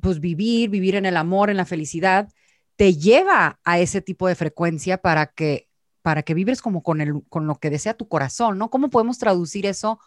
[0.00, 2.28] pues vivir, vivir en el amor, en la felicidad,
[2.76, 5.68] te lleva a ese tipo de frecuencia para que
[6.02, 8.70] para que vibres como con el con lo que desea tu corazón, ¿no?
[8.70, 9.98] ¿Cómo podemos traducir eso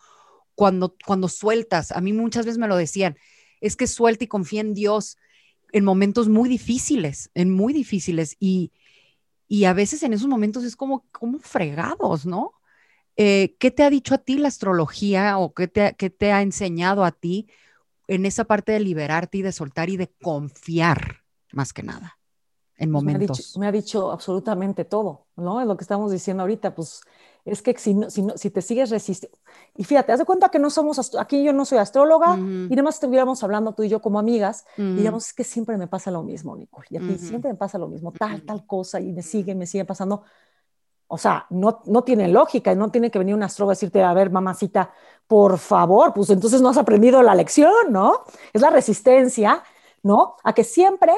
[0.56, 1.91] cuando cuando sueltas?
[1.91, 3.17] A mí muchas veces me lo decían,
[3.62, 5.17] es que suelta y confía en Dios
[5.74, 8.72] en momentos muy difíciles, en muy difíciles y
[9.48, 12.54] y a veces en esos momentos es como como fregados, ¿no?
[13.15, 16.41] Eh, ¿Qué te ha dicho a ti la astrología o qué te, qué te ha
[16.43, 17.48] enseñado a ti
[18.08, 22.17] en esa parte de liberarte y de soltar y de confiar más que nada
[22.78, 23.28] en momentos?
[23.28, 25.62] Pues me ha dicho, me ha dicho absolutamente todo, ¿no?
[25.62, 27.02] Es lo que estamos diciendo ahorita, pues
[27.46, 29.38] es que si, si, si te sigues resistiendo,
[29.76, 32.84] y fíjate, haz de cuenta que no somos, aquí yo no soy astróloga, y nada
[32.84, 36.12] más estuviéramos hablando tú y yo como amigas, y digamos, es que siempre me pasa
[36.12, 39.13] lo mismo, Nicole, y a ti siempre me pasa lo mismo, tal, tal cosa, y
[39.13, 40.24] me sigue, me sigue pasando,
[41.08, 44.04] o sea, no, no tiene lógica y no tiene que venir un astrólogo a decirte,
[44.04, 44.91] a ver, mamacita,
[45.27, 48.23] por favor, pues entonces no has aprendido la lección, ¿no?
[48.53, 49.63] Es la resistencia,
[50.03, 50.35] ¿no?
[50.43, 51.13] A que siempre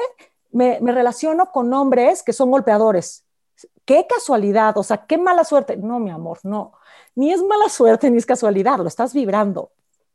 [0.50, 3.24] me, me relaciono con hombres que son golpeadores.
[3.84, 5.76] Qué casualidad, o sea, qué mala suerte.
[5.76, 6.72] No, mi amor, no.
[7.14, 9.70] Ni es mala suerte ni es casualidad, lo estás vibrando,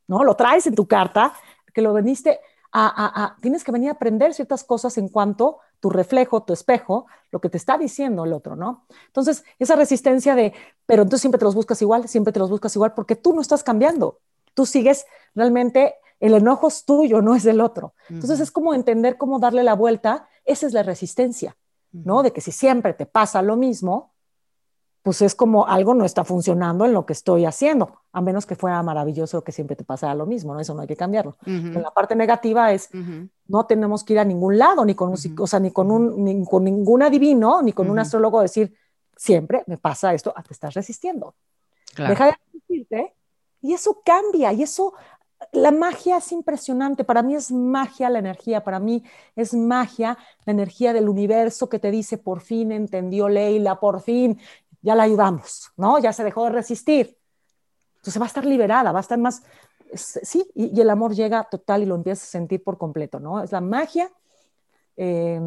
[0.08, 0.24] ¿no?
[0.24, 1.34] Lo traes en tu carta,
[1.74, 2.40] que lo veniste
[2.72, 7.40] a, tienes que venir a aprender ciertas cosas en cuanto tu reflejo, tu espejo, lo
[7.42, 8.86] que te está diciendo el otro, ¿no?
[9.08, 10.54] Entonces, esa resistencia de,
[10.86, 13.42] pero entonces siempre te los buscas igual, siempre te los buscas igual, porque tú no
[13.42, 14.20] estás cambiando,
[14.54, 17.94] tú sigues realmente, el enojo es tuyo, no es del otro.
[18.10, 21.58] Entonces, es como entender cómo darle la vuelta, esa es la resistencia,
[21.92, 22.24] ¿no?
[22.24, 24.15] De que si siempre te pasa lo mismo,
[25.06, 28.56] pues es como algo no está funcionando en lo que estoy haciendo, a menos que
[28.56, 30.60] fuera maravilloso que siempre te pasara lo mismo, ¿no?
[30.60, 31.38] Eso no hay que cambiarlo.
[31.46, 32.90] la parte negativa es,
[33.48, 36.24] no tenemos que ir a ningún lado, ni con un, o sea, ni con, un,
[36.24, 38.76] ni con ningún adivino, ni con un astrólogo decir,
[39.16, 41.36] siempre me pasa esto, ah, te estás resistiendo.
[41.96, 43.14] Deja de resistirte
[43.62, 44.96] y eso cambia, y eso,
[45.52, 49.04] la magia es impresionante, para mí es magia la energía, para mí
[49.36, 54.40] es magia la energía del universo que te dice, por fin entendió Leila, por fin
[54.86, 55.98] ya la ayudamos, ¿no?
[55.98, 57.18] Ya se dejó de resistir.
[57.96, 59.42] Entonces va a estar liberada, va a estar más,
[59.96, 63.44] sí, y, el amor llega total y lo empiezas a sentir por completo, ¿no?
[63.44, 64.12] Es la magia
[64.96, 65.42] eh,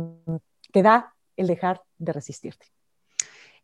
[0.72, 2.66] que da el dejar de resistirte.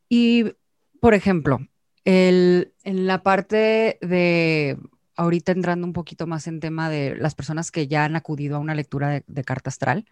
[0.08, 0.54] Y,
[1.00, 1.58] por ejemplo,
[2.04, 4.78] el, en la parte de,
[5.16, 8.60] ahorita entrando un poquito más en tema de las personas que ya han acudido a
[8.60, 10.06] una lectura de, de carta astral,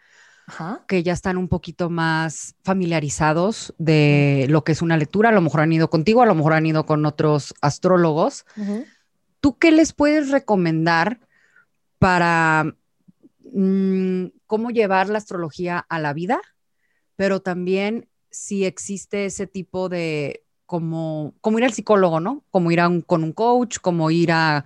[0.88, 5.40] que ya están un poquito más familiarizados de lo que es una lectura, a lo
[5.40, 8.44] mejor han ido contigo, a lo mejor han ido con otros astrólogos.
[9.40, 11.20] ¿Tú qué les puedes recomendar
[11.98, 12.74] para
[13.52, 16.40] mm, cómo llevar la astrología a la vida?
[17.16, 22.44] Pero también si existe ese tipo de, como, como ir al psicólogo, ¿no?
[22.50, 24.64] Como ir con un coach, como ir a,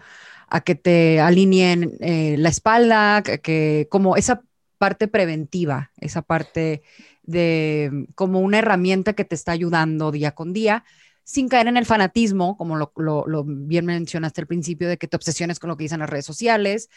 [0.65, 4.43] que te alineen eh, la espalda, que, como esa
[4.79, 6.83] parte preventiva, esa parte
[7.23, 10.85] de como una herramienta que te está ayudando día con día,
[11.25, 15.59] sin caer en el fanatismo, como lo, bien mencionaste al principio, de que te obsesiones
[15.59, 16.89] con lo que dicen las redes sociales.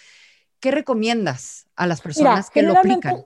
[0.60, 3.26] ¿Qué recomiendas a las personas que lo aplican?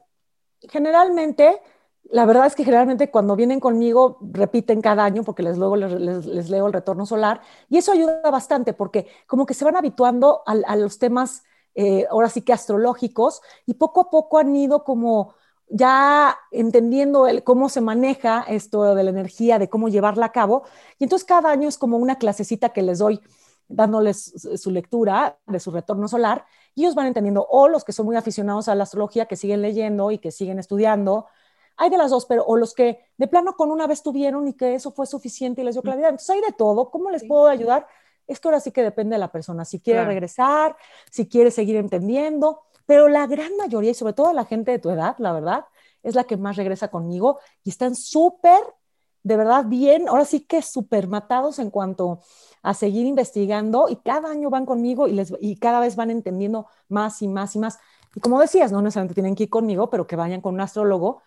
[0.62, 1.60] Generalmente,
[2.06, 6.50] la verdad es que generalmente cuando vienen conmigo repiten cada año porque les luego les,
[6.50, 10.76] leo el retorno solar y eso ayuda bastante porque como que se van habituando a
[10.78, 11.44] los temas
[11.76, 15.36] eh, ahora sí que astrológicos, y poco a poco han ido como
[15.70, 20.64] ya entendiendo el, cómo se maneja esto de la energía, de cómo llevarla a cabo.
[21.00, 23.22] Y entonces cada año es como una clasecita que les doy
[23.68, 28.06] dándoles su lectura de su retorno solar y ellos van entendiendo, o los que son
[28.06, 31.28] muy aficionados a la astrología, que siguen leyendo y que siguen estudiando,
[31.78, 34.54] hay de las dos, pero o los que de plano con una vez tuvieron y
[34.54, 36.10] que eso fue suficiente y les dio claridad.
[36.10, 36.92] Entonces hay de todo.
[36.92, 37.88] ¿Cómo les puedo ayudar?
[38.28, 40.76] Esto ahora sí que depende de la persona, si quiere regresar,
[41.12, 44.90] si quiere seguir entendiendo, pero la gran mayoría, y sobre todo la gente de tu
[44.90, 45.66] edad, la verdad,
[46.04, 48.60] es la que más regresa conmigo y están súper,
[49.24, 52.20] de verdad, bien, ahora sí que súper matados en cuanto
[52.62, 56.68] a seguir investigando y cada año van conmigo y, les, y cada vez van entendiendo
[56.90, 57.80] más y más y más.
[58.16, 61.24] Y como decías, no necesariamente tienen que ir conmigo, pero que vayan con un astrólogo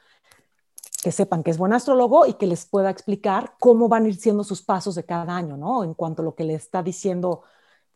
[1.07, 4.17] que sepan que es buen astrólogo y que les pueda explicar cómo van a ir
[4.17, 5.85] siendo sus pasos de cada año, ¿no?
[5.85, 7.45] En cuanto a lo que le está diciendo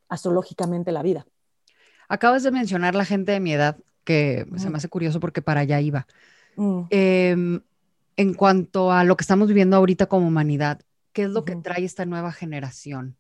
[0.09, 1.27] astrológicamente la vida.
[2.09, 5.63] Acabas de mencionar la gente de mi edad, que se me hace curioso porque para
[5.63, 6.07] allá iba.
[6.55, 6.83] Mm.
[6.91, 7.61] Em,
[8.17, 10.81] en cuanto a lo que estamos viviendo ahorita como humanidad,
[11.13, 13.17] ¿qué es lo que trae esta nueva generación?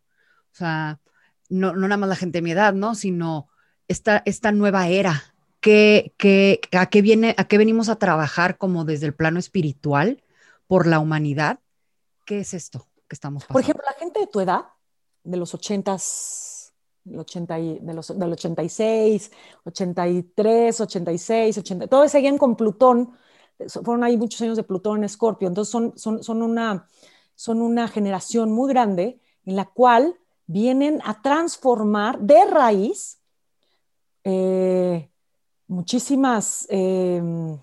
[0.53, 1.01] O sea,
[1.49, 2.95] no, no, nada más la gente de mi edad, ¿no?
[2.95, 3.49] Sino
[3.89, 9.07] esta, esta nueva era ¿Qué, a, qué viene, ¿A qué venimos a trabajar como desde
[9.07, 10.23] el plano espiritual
[10.67, 11.61] por la humanidad?
[12.25, 13.53] ¿Qué es esto que estamos pasando?
[13.53, 14.65] Por ejemplo, la gente de tu edad,
[15.23, 16.73] de los 80s,
[17.05, 19.31] del, 80 de los, del 86,
[19.65, 23.13] 83, 86, 80, todos seguían con Plutón,
[23.69, 26.87] fueron ahí muchos años de Plutón en Escorpio, entonces son, son, son, una,
[27.35, 33.21] son una generación muy grande en la cual vienen a transformar de raíz
[34.25, 35.10] eh,
[35.71, 37.57] muchísimas em,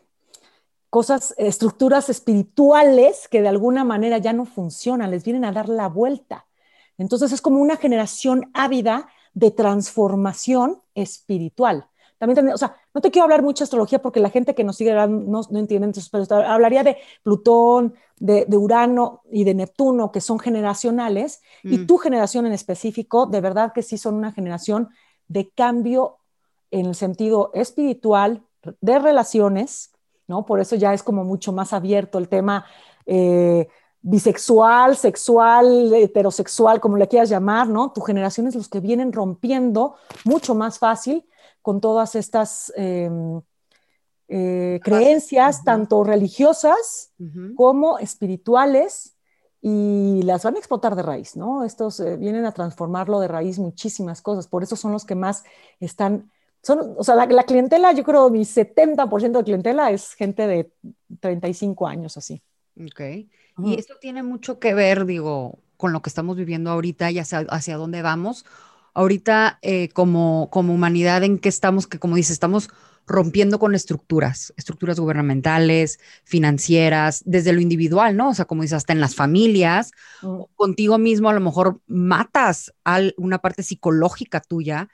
[0.89, 5.89] cosas, estructuras espirituales que de alguna manera ya no funcionan, les vienen a dar la
[5.89, 6.45] vuelta.
[6.97, 11.87] Entonces es como una generación ávida de transformación espiritual.
[12.17, 14.93] También, o sea, no te quiero hablar mucha astrología porque la gente que nos sigue
[14.93, 21.41] no, no entiende, pero hablaría de Plutón, de, Urano y de Neptuno, que son generacionales,
[21.61, 21.87] y mm.
[21.87, 24.89] tu generación en específico, de verdad que sí son una generación
[25.27, 26.17] de cambio
[26.71, 28.43] en el sentido espiritual,
[28.81, 29.91] de relaciones,
[30.27, 30.45] ¿no?
[30.45, 32.65] Por eso ya es como mucho más abierto el tema
[33.05, 33.67] eh,
[34.01, 37.91] bisexual, sexual, heterosexual, como le quieras llamar, ¿no?
[37.91, 39.95] Tu generación es los que vienen rompiendo
[40.25, 41.25] mucho más fácil
[41.61, 43.41] con todas estas em,
[44.27, 47.13] eh, creencias, tanto religiosas
[47.55, 49.17] como espirituales,
[49.61, 51.63] y las van a explotar de raíz, ¿no?
[51.63, 55.43] Estos eh, vienen a transformarlo de raíz muchísimas cosas, por eso son los que más
[55.79, 56.31] están,
[56.67, 60.69] son, o sea, la, clientela, yo creo mi 70% de clientela es gente de
[61.21, 62.41] 35 años así.
[62.75, 62.99] Ok.
[63.63, 67.39] Y esto tiene mucho que ver, digo, con lo que estamos viviendo ahorita y hacia,
[67.49, 68.45] hacia dónde vamos.
[68.93, 71.87] Ahorita, eh, como, como humanidad, ¿en qué estamos?
[71.87, 72.69] Que como dice, estamos
[73.05, 78.31] rompiendo con estructuras, estructuras gubernamentales, financieras, desde lo individual, ¿no?
[78.31, 79.91] O sea, como dices, hasta en las familias,
[80.21, 80.41] mm.
[80.57, 84.89] contigo mismo a lo mejor matas a una parte psicológica tuya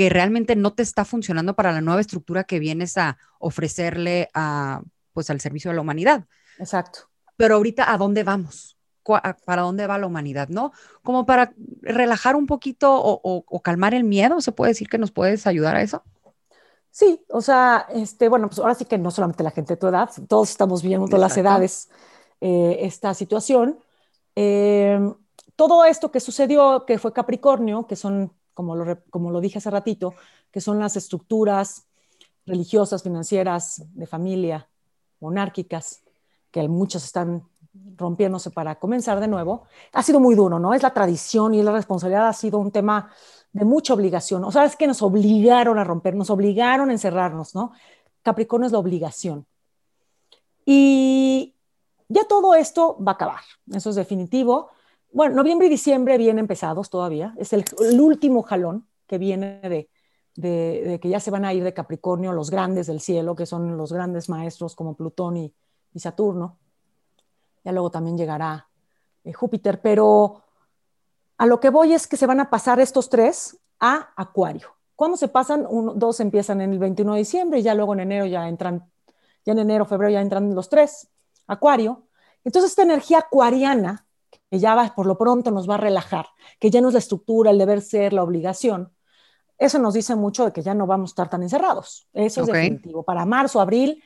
[0.00, 4.80] que realmente no te está funcionando para la nueva estructura que vienes a ofrecerle a,
[5.12, 6.24] pues, al servicio de la humanidad.
[6.58, 7.00] Exacto.
[7.36, 8.78] Pero ahorita, ¿a dónde vamos?
[9.04, 10.48] ¿Para dónde va la humanidad?
[10.48, 10.72] ¿No?
[11.02, 15.10] Como para relajar un poquito o, o calmar el miedo, ¿se puede decir que nos
[15.10, 16.02] puedes ayudar a eso?
[16.90, 19.86] Sí, o sea, este, bueno, pues ahora sí que no solamente la gente de tu
[19.86, 21.90] edad, todos estamos viendo todas las edades
[22.40, 23.78] eh, esta situación.
[24.34, 25.14] Em,
[25.56, 29.70] todo esto que sucedió, que fue Capricornio, que son, como lo, como lo dije hace
[29.70, 30.14] ratito,
[30.50, 31.86] que son las estructuras
[32.44, 34.68] religiosas, financieras, de familia,
[35.20, 36.02] monárquicas,
[36.50, 37.42] que muchas están
[37.96, 40.74] rompiéndose para comenzar de nuevo, ha sido muy duro, ¿no?
[40.74, 43.10] Es la tradición y la responsabilidad ha sido un tema
[43.52, 44.44] de mucha obligación.
[44.44, 47.72] O sea, es que nos obligaron a romper, nos obligaron a encerrarnos, ¿no?
[48.22, 49.46] Capricornio es la obligación.
[50.66, 51.54] Y
[52.08, 53.40] ya todo esto va a acabar,
[53.72, 54.70] eso es definitivo.
[55.12, 57.64] Bueno, noviembre y diciembre vienen pesados todavía, es el,
[58.00, 62.86] último jalón que viene de, que ya se van a ir de Capricornio los grandes
[62.86, 65.54] del cielo, que son los grandes maestros como Plutón y,
[65.96, 66.58] Saturno.
[67.64, 68.68] Ya luego también llegará
[69.24, 70.44] eh, Júpiter, pero
[71.36, 74.68] a lo que voy es que se van a pasar estos tres a Acuario.
[74.94, 75.66] ¿Cuándo se pasan?
[75.96, 78.88] dos empiezan en el 21 de diciembre y ya luego en enero ya entran,
[79.44, 81.08] ya en enero, febrero ya entran los tres,
[81.48, 82.06] Acuario.
[82.44, 84.06] Entonces esta energía acuariana,
[84.50, 86.26] que ya va, por lo pronto nos va a relajar,
[86.58, 88.92] que ya no es la estructura, el deber ser, la obligación,
[89.60, 92.08] eso nos dice mucho de que ya no vamos a estar tan encerrados.
[92.14, 93.02] Eso es definitivo.
[93.02, 94.02] Para marzo, abril,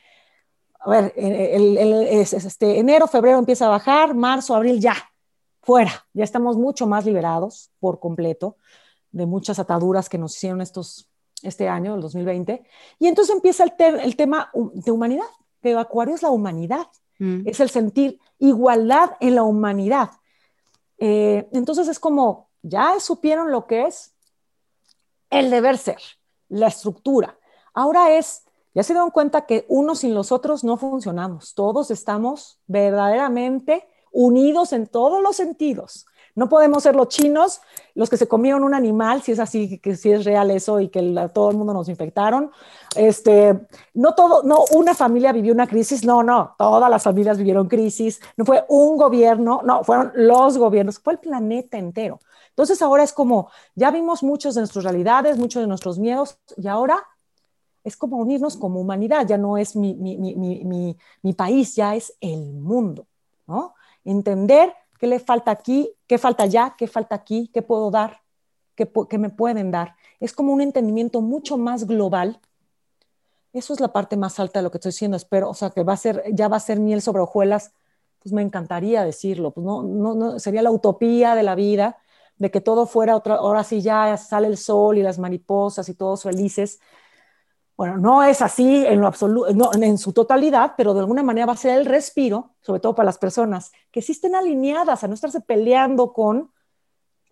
[0.81, 4.95] a ver, este, enero, febrero empieza a bajar, marzo, abril ya,
[5.61, 8.57] fuera, ya estamos mucho más liberados por completo
[9.13, 11.09] de muchas ataduras que nos hicieron estos,
[11.41, 12.65] este año, el 2020.
[12.99, 15.25] Y entonces empieza el, el tema de humanidad,
[15.61, 16.87] que Acuario es la humanidad,
[17.19, 17.47] mm.
[17.47, 20.11] es el sentir igualdad en la humanidad.
[20.97, 24.15] Eh, entonces es como, ya supieron lo que es
[25.29, 25.99] el deber ser,
[26.49, 27.37] la estructura.
[27.73, 32.59] Ahora es, ya se dieron cuenta que unos sin los otros no funcionamos, todos estamos
[32.67, 36.05] verdaderamente unidos en todos los sentidos.
[36.35, 37.61] No podemos ser los chinos,
[37.93, 40.89] los que se comieron un animal, si es así, que si es real eso y
[40.89, 42.51] que todo el mundo nos infectaron.
[42.95, 43.57] Este,
[43.93, 48.19] no todo, no una familia vivió una crisis, no, no, todas las familias vivieron crisis.
[48.35, 52.19] No fue un gobierno, no, fueron los gobiernos, fue el planeta entero.
[52.49, 56.67] Entonces ahora es como, ya vimos muchos de nuestras realidades, muchos de nuestros miedos y
[56.67, 56.97] ahora
[57.83, 62.13] es como unirnos como humanidad, ya no es mi, mi, mi, mi país, ya es
[62.19, 63.05] el mundo,
[63.47, 63.75] ¿no?
[64.05, 68.21] entender qué le falta aquí, qué falta allá, qué falta aquí, qué puedo dar,
[68.75, 69.95] qué, me pueden dar.
[70.19, 72.39] Es como un entendimiento mucho más global.
[73.53, 75.17] Eso es la parte más alta de lo que estoy diciendo.
[75.17, 77.73] Espero, o sea, que va a ser, ya va a ser miel sobre hojuelas.
[78.19, 79.51] Pues me encantaría decirlo.
[79.51, 81.97] Pues no, no, no, sería la utopía de la vida,
[82.37, 85.93] de que todo fuera otra, ahora sí ya sale el sol y las mariposas y
[85.93, 86.79] todos felices
[87.77, 91.45] bueno, no es así en lo absoluto, no, en su totalidad, pero de alguna manera
[91.45, 95.07] va a ser el respiro, sobre todo para las personas que sí estén alineadas a
[95.07, 96.51] no estarse peleando con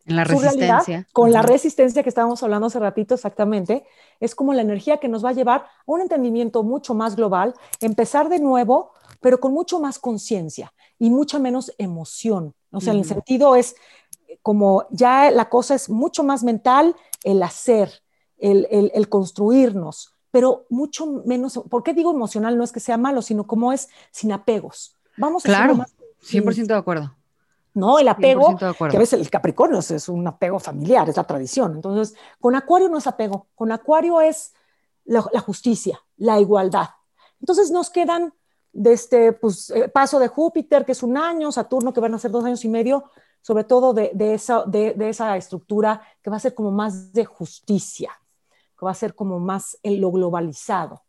[0.06, 1.08] la resistencia.
[1.14, 3.86] con la resistencia que estábamos hablando hace ratito exactamente,
[4.20, 7.54] es como la energía que nos va a llevar a un entendimiento mucho más global,
[7.80, 8.92] empezar de nuevo,
[9.22, 12.54] pero con mucho más conciencia y mucha menos emoción.
[12.72, 13.78] O sea, en el sentido es
[14.42, 18.02] como ya la cosa es mucho más mental, el hacer,
[18.38, 22.58] el, el construirnos, pero mucho menos, ¿por qué digo emocional?
[22.58, 24.98] No es que sea malo, sino como es sin apegos.
[25.16, 27.14] Vamos a Claro, más, 100% de acuerdo.
[27.76, 31.76] No, el apego, que a veces el Capricornio es un apego familiar, es la tradición.
[31.76, 34.56] Entonces, con Acuario no es apego, con Acuario es
[35.06, 36.90] la, justicia, la igualdad.
[37.40, 38.34] Entonces nos quedan
[38.72, 42.20] de este pues, eh, paso de Júpiter, que es un año, Saturno, que van a
[42.20, 43.04] ser dos años y medio,
[43.44, 48.12] sobre todo de, esa, de, esa estructura que va a ser como más de justicia,
[48.84, 51.04] va a ser como más en lo globalizado.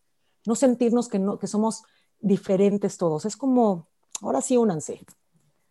[0.46, 1.82] No sentirnos que, no, que somos
[2.20, 3.24] diferentes todos.
[3.24, 3.88] Es como,
[4.20, 5.04] ahora sí únanse.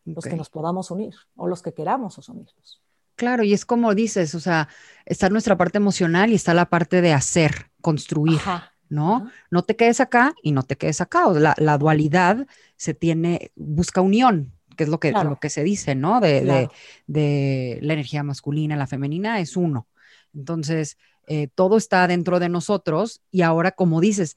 [0.06, 2.82] los que nos podamos unir o los que queramos unirnos.
[3.16, 4.70] Claro, y es como dices, o sea,
[5.06, 8.40] está nuestra parte emocional y está la parte de hacer, construir,
[8.90, 9.30] ¿no?
[9.52, 11.30] No te quedes acá y no te quedes acá.
[11.30, 15.96] la, la, dualidad se tiene, busca unión, que es lo que, lo que se dice,
[15.96, 16.20] ¿no?
[16.20, 16.70] De,
[17.08, 19.88] de, la energía masculina, la femenina es uno.
[20.34, 20.98] Entonces,
[21.28, 24.36] eh, todo está dentro de nosotros y ahora, como dices,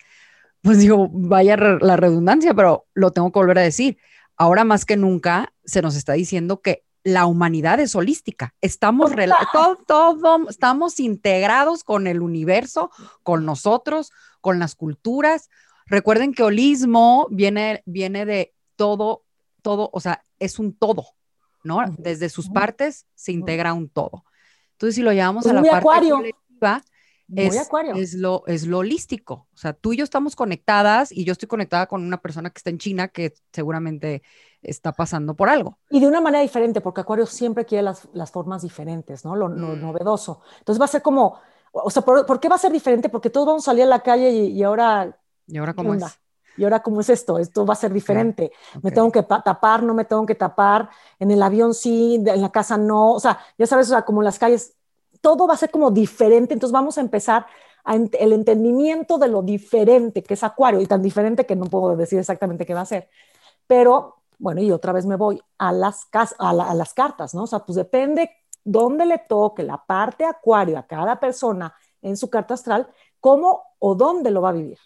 [0.62, 3.98] pues digo, vaya la redundancia, pero lo tengo que volver a decir.
[4.36, 8.54] Ahora más que nunca se nos está diciendo que la humanidad es holística.
[8.60, 9.12] Estamos,
[9.86, 12.90] todo, estamos integrados con el universo,
[13.22, 14.10] con nosotros,
[14.40, 15.48] con las culturas.
[15.86, 19.22] Recuerden que holismo viene, viene de todo,
[19.62, 21.06] todo, o sea, es un todo,
[21.62, 21.80] ¿no?
[21.96, 24.24] Desde sus partes se integra un todo.
[24.72, 26.84] Entonces, si lo llevamos a la parte colectiva,
[27.96, 29.48] es, lo, es lo holístico.
[29.54, 32.58] O sea, tú y yo estamos conectadas y yo estoy conectada con una persona que
[32.58, 34.22] está en China que seguramente
[34.62, 35.78] está pasando por algo.
[35.90, 39.36] Y de una manera diferente, porque Acuario siempre quiere las, las formas diferentes, ¿no?
[39.36, 39.80] Lo, mm.
[39.80, 40.42] novedoso.
[40.58, 41.40] Entonces va a ser como,
[41.72, 43.08] o sea, ¿por, qué va a ser diferente?
[43.08, 45.18] Porque todos vamos a salir a la calle y, ahora...
[45.46, 46.04] ¿Y ahora cómo es?
[46.56, 47.38] ¿Y ahora cómo es esto?
[47.38, 48.50] Esto va a ser diferente.
[48.82, 50.88] Me tengo que tapar, no me tengo que tapar.
[51.18, 53.12] En el avión sí, en la casa no.
[53.12, 54.75] O sea, ya sabes, o sea, como las calles
[55.26, 57.46] todo va a ser como diferente, entonces vamos a empezar
[57.84, 62.20] el entendimiento de lo diferente que es Acuario y tan diferente que no puedo decir
[62.20, 63.08] exactamente qué va a ser.
[63.66, 66.06] Pero bueno, y otra vez me voy a las,
[66.38, 67.42] a, las cartas, ¿no?
[67.42, 68.30] O sea, pues depende
[68.62, 72.86] dónde le toque la parte Acuario a cada persona en su carta astral,
[73.18, 74.78] cómo o dónde lo va a vivir.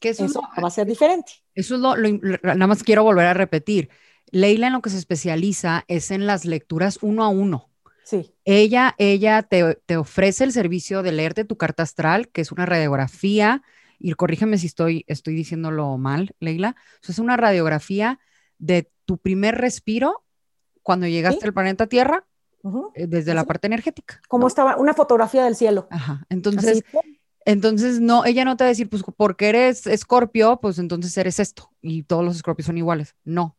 [0.00, 1.32] Que eso, va a ser diferente.
[1.54, 3.90] Eso es lo, nada más quiero volver a repetir.
[4.30, 7.68] Leila en lo que se especializa es en las lecturas uno a uno.
[8.06, 8.32] Sí.
[8.44, 13.64] Ella, ella te, ofrece el servicio de leerte tu carta astral, que es una radiografía,
[13.98, 16.76] y corrígeme si estoy, estoy diciéndolo mal, Leila.
[17.06, 18.20] es una radiografía
[18.58, 20.24] de tu primer respiro
[20.84, 22.24] cuando llegaste al planeta Tierra,
[22.94, 24.20] eh, desde la parte energética.
[24.28, 25.88] Como estaba, una fotografía del cielo.
[25.90, 26.24] Ajá.
[26.28, 26.84] Entonces,
[27.44, 31.40] entonces no, ella no te va a decir, pues porque eres escorpio, pues entonces eres
[31.40, 33.16] esto, y todos los escorpios son iguales.
[33.24, 33.55] No,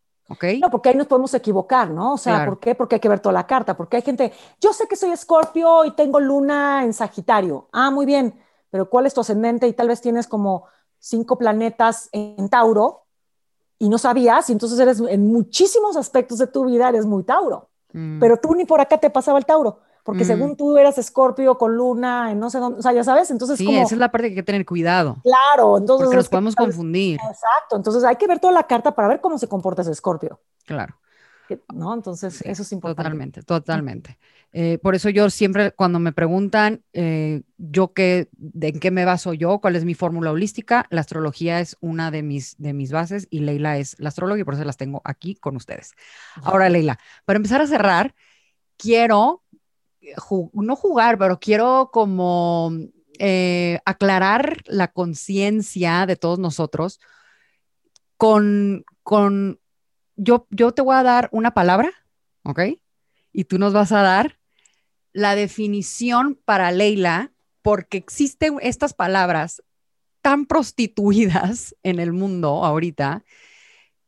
[0.59, 2.13] no, porque ahí nos podemos equivocar, ¿no?
[2.13, 2.75] O sea, ¿por qué?
[2.75, 5.85] Porque hay que ver toda la carta, porque hay gente, yo sé que soy escorpio
[5.85, 7.67] y tengo luna en Sagitario.
[7.71, 8.37] Ah, muy bien,
[8.69, 9.67] pero ¿cuál es tu ascendente?
[9.67, 10.65] Y tal vez tienes como
[10.99, 13.03] cinco planetas en Tauro
[13.79, 17.69] y no sabías, y entonces eres en muchísimos aspectos de tu vida eres muy Tauro.
[17.93, 18.19] Mm.
[18.19, 20.27] Pero tú ni por acá te pasaba el Tauro porque mm.
[20.27, 23.57] según tú eras escorpio con luna, en no sé dónde, o sea, ya sabes, entonces
[23.57, 25.17] Sí, esa es la parte que hay que tener cuidado.
[25.21, 26.05] Claro, entonces...
[26.05, 27.15] Porque nos podemos confundir.
[27.15, 30.39] Exacto, entonces hay que ver toda la carta para ver cómo se comporta ese escorpio.
[30.65, 30.95] Claro.
[31.73, 31.93] ¿No?
[31.93, 33.03] Entonces, eso es importante.
[33.03, 34.17] Totalmente, totalmente.
[34.53, 39.03] Eh, por eso yo siempre, cuando me preguntan eh, yo qué, de en qué me
[39.03, 42.93] baso yo, cuál es mi fórmula holística, la astrología es una de mis, de mis
[42.93, 45.95] bases y Leila es la astróloga y por eso las tengo aquí con ustedes.
[46.43, 48.15] Ahora, Leila, para empezar a cerrar,
[48.77, 49.43] quiero
[50.53, 52.71] no jugar, pero quiero como
[53.19, 56.99] eh, aclarar la conciencia de todos nosotros
[58.17, 59.59] con, con
[60.15, 61.91] yo, yo te voy a dar una palabra,
[62.43, 62.61] ¿ok?
[63.31, 64.39] Y tú nos vas a dar
[65.13, 67.31] la definición para Leila,
[67.61, 69.63] porque existen estas palabras
[70.21, 73.23] tan prostituidas en el mundo ahorita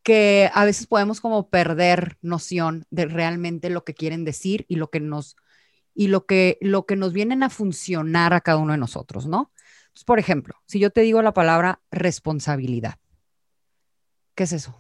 [0.04, 4.90] que a veces podemos como perder noción de realmente lo que quieren decir y lo
[4.90, 5.36] que nos
[5.94, 9.52] y lo que, lo que nos vienen a funcionar a cada uno de nosotros, ¿no?
[10.06, 12.96] por ejemplo, si yo te digo la palabra responsabilidad,
[14.36, 14.80] ¿qué es eso?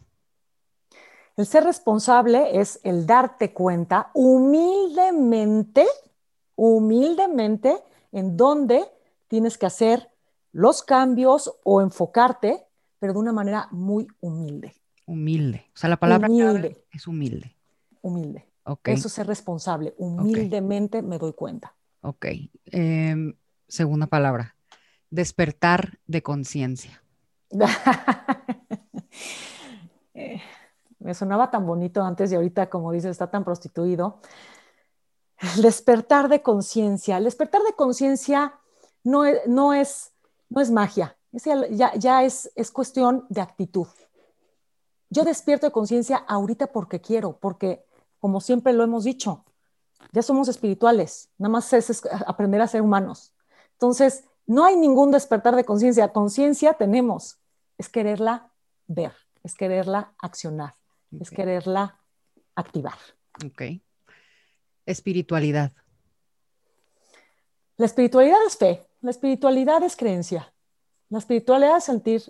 [1.35, 5.85] El ser responsable es el darte cuenta humildemente,
[6.55, 7.77] humildemente,
[8.11, 8.83] en dónde
[9.27, 10.09] tienes que hacer
[10.51, 12.65] los cambios o enfocarte,
[12.99, 14.75] pero de una manera muy humilde.
[15.05, 15.65] Humilde.
[15.73, 16.85] O sea, la palabra humilde.
[16.91, 17.55] es humilde.
[18.01, 18.48] Humilde.
[18.85, 19.93] Eso es ser responsable.
[19.97, 21.75] Humildemente me doy cuenta.
[22.01, 22.25] Ok.
[22.65, 23.33] Em,
[23.67, 24.55] segunda palabra.
[25.09, 27.03] Despertar de conciencia.
[30.15, 30.41] Eh,
[30.99, 34.19] me sonaba tan bonito antes y ahorita, como dices, está tan prostituido.
[35.55, 37.17] El despertar de conciencia.
[37.17, 38.59] El despertar de conciencia
[39.05, 40.11] no, es, no, es,
[40.49, 41.15] no es magia.
[41.71, 43.87] ya, ya es, es cuestión de actitud.
[45.09, 47.85] Yo despierto de conciencia ahorita porque quiero, porque
[48.19, 49.45] como siempre lo hemos dicho,
[50.11, 53.33] ya somos espirituales, nada más es, aprender a ser humanos.
[53.73, 56.11] Entonces, no hay ningún despertar de conciencia.
[56.11, 57.39] Conciencia tenemos,
[57.77, 58.51] es quererla
[58.87, 59.13] ver,
[59.43, 60.75] es quererla accionar,
[61.19, 61.99] es quererla
[62.55, 62.97] activar.
[63.45, 63.61] Ok.
[64.85, 65.71] Espiritualidad.
[67.77, 70.53] La espiritualidad es fe, la espiritualidad es creencia,
[71.09, 72.21] la espiritualidad es sentir,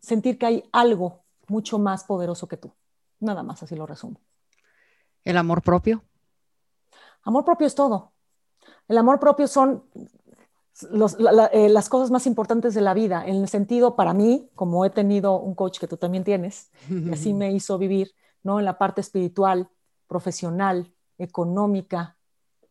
[0.00, 2.72] sentir que hay algo mucho más poderoso que tú.
[3.20, 4.20] Nada más, así lo resumo.
[5.24, 6.04] ¿El amor propio?
[7.22, 8.12] Amor propio es todo.
[8.88, 9.84] El amor propio son
[11.52, 14.90] eh, las cosas más importantes de la vida, en el sentido, para mí, como he
[14.90, 18.12] tenido un coach que tú también tienes, y así me hizo vivir,
[18.42, 18.58] ¿no?
[18.58, 19.68] En la parte espiritual,
[20.08, 22.16] profesional, económica,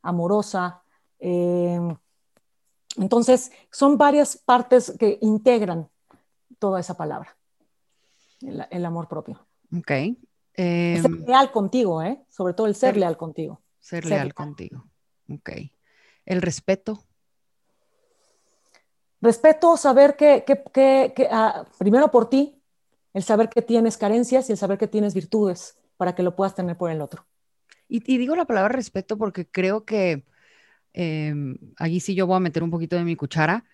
[0.01, 0.83] amorosa.
[1.17, 1.95] Em,
[2.97, 5.89] entonces, son varias partes que integran
[6.59, 7.35] toda esa palabra,
[8.41, 9.39] el, amor propio.
[9.75, 9.91] Ok.
[10.55, 12.23] Ser em, leal contigo, ¿eh?
[12.29, 13.61] Sobre todo el ser, leal contigo.
[13.79, 14.85] Ser, leal, contigo.
[15.29, 15.51] Ok.
[16.25, 17.03] El respeto.
[19.21, 20.43] Respeto, saber que,
[21.31, 22.61] ah, primero por ti,
[23.13, 26.55] el saber que tienes carencias y el saber que tienes virtudes para que lo puedas
[26.55, 27.25] tener por el otro.
[27.87, 30.25] Y, digo la palabra respeto porque creo que
[30.93, 31.33] eh,
[31.77, 33.65] allí sí yo voy a meter un poquito de mi cuchara.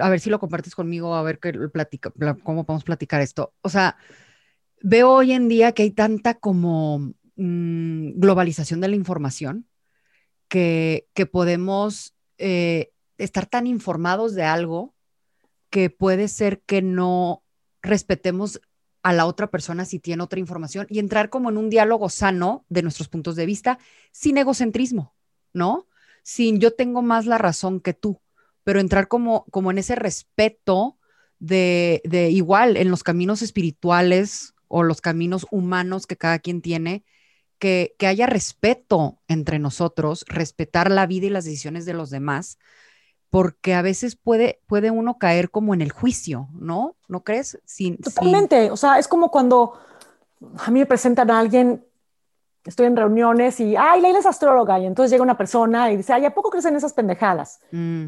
[0.00, 3.54] A ver si lo compartes conmigo, a ver qué platica, cómo podemos platicar esto.
[3.62, 3.96] O sea,
[4.82, 9.66] veo hoy en día que hay tanta como mm, globalización de la información
[10.48, 14.94] que, que podemos eh, estar tan informados de algo
[15.70, 17.42] que puede ser que no
[17.82, 18.60] respetemos
[19.02, 22.64] a la otra persona si tiene otra información y entrar como en un diálogo sano
[22.68, 23.78] de nuestros puntos de vista
[24.12, 25.14] sin egocentrismo,
[25.52, 25.86] ¿no?
[26.24, 28.20] Sin yo tengo más la razón que tú,
[28.64, 30.98] pero entrar como, como en ese respeto
[31.38, 37.04] de, de igual en los caminos espirituales o los caminos humanos que cada quien tiene,
[37.58, 42.58] que, que haya respeto entre nosotros, respetar la vida y las decisiones de los demás,
[43.30, 46.96] porque a veces puede, puede uno caer como en el juicio, ¿no?
[47.08, 47.58] ¿No crees?
[47.64, 49.78] Sin, Totalmente, o sea, es como cuando
[50.58, 51.84] a mí me presentan a alguien,
[52.64, 56.12] estoy en reuniones y, ay, Leila es astróloga, y entonces llega una persona y dice,
[56.12, 57.60] ay, ¿a poco crees en esas pendejadas?
[57.72, 58.06] Mm.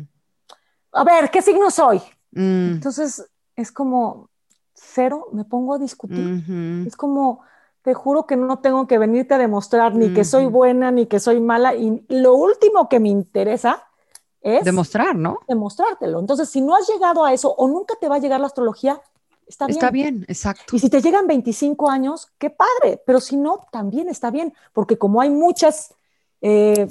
[0.93, 1.99] A ver, ¿qué signo soy?
[2.33, 2.73] Mm.
[2.73, 4.31] Entonces es como,
[4.81, 6.45] cero, me pongo a discutir.
[6.87, 7.41] Es como,
[7.83, 11.21] te juro que no tengo que venirte a demostrar ni que soy buena ni que
[11.21, 13.85] soy mala, y lo último que me interesa
[14.41, 15.41] es demostrar, ¿no?
[15.49, 16.21] Demostrártelo.
[16.21, 19.01] Entonces, si no has llegado a eso o nunca te va a llegar la astrología,
[19.47, 19.77] está bien.
[19.77, 20.77] Está bien, exacto.
[20.77, 24.97] Y si te llegan 25 años, qué padre, pero si no, también está bien, porque
[24.97, 25.95] como hay muchos
[26.41, 26.89] eh,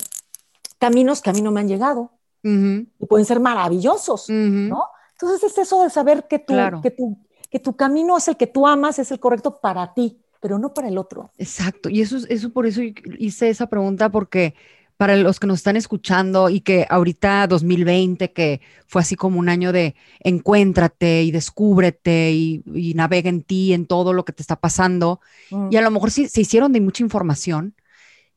[0.77, 2.11] caminos que a mí no me han llegado
[2.43, 4.85] y pueden ser maravillosos, ¿no?
[5.11, 7.17] Entonces es eso de saber que tu, que, tu,
[7.49, 10.73] que tu camino es el que tú amas, es el correcto para ti, pero no
[10.73, 11.31] para el otro.
[11.37, 12.81] Exacto, y eso, eso por eso
[13.19, 14.55] hice esa pregunta, porque
[14.97, 19.47] para los que nos están escuchando y que ahorita 2020, que fue así como un
[19.47, 24.41] año de encuéntrate y descúbrete y, y navega en ti, en todo lo que te
[24.41, 25.21] está pasando.
[25.51, 25.67] Mm.
[25.71, 27.75] Y a lo mejor sí, se hicieron de mucha información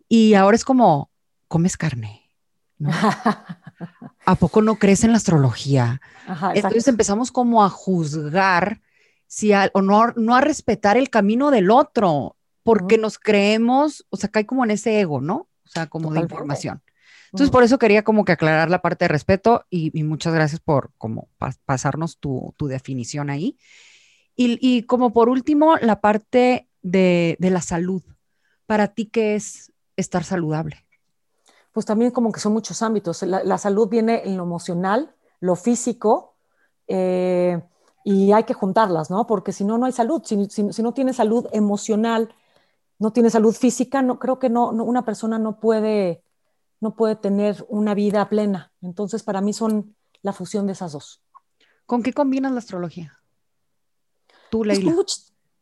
[0.06, 1.10] y ahora es como,
[1.48, 2.30] comes carne.
[4.26, 6.00] ¿A poco no crees en la astrología?
[6.54, 8.80] Entonces empezamos como a juzgar
[9.30, 14.28] si o no, no a respetar el camino del otro, porque nos creemos, o sea,
[14.28, 15.46] cae como en ese ego, ¿no?
[15.70, 16.82] o sea, como de información.
[17.26, 20.90] Entonces, por eso quería como que aclarar la parte de respeto y, muchas gracias por
[20.98, 21.28] como
[21.64, 23.56] pasarnos tu, definición ahí.
[24.34, 28.02] Y, como por último, la parte de, la salud.
[28.66, 30.84] Para ti, ¿qué es estar saludable?
[31.70, 33.22] Pues también como que son muchos ámbitos.
[33.22, 36.34] La, salud viene en lo emocional, lo físico,
[36.88, 37.62] eh,
[38.10, 39.26] y hay que juntarlas, ¿no?
[39.26, 40.22] Porque si no, no hay salud.
[40.24, 42.34] Si, si no tienes salud emocional,
[42.98, 46.24] no tiene salud física, no, creo que no, una persona no puede,
[46.80, 48.72] no puede tener una vida plena.
[48.82, 51.22] Entonces, para mí son la fusión de esas dos.
[51.86, 53.18] ¿Con qué combinas la astrología?
[54.50, 54.94] Tú, pues Leila.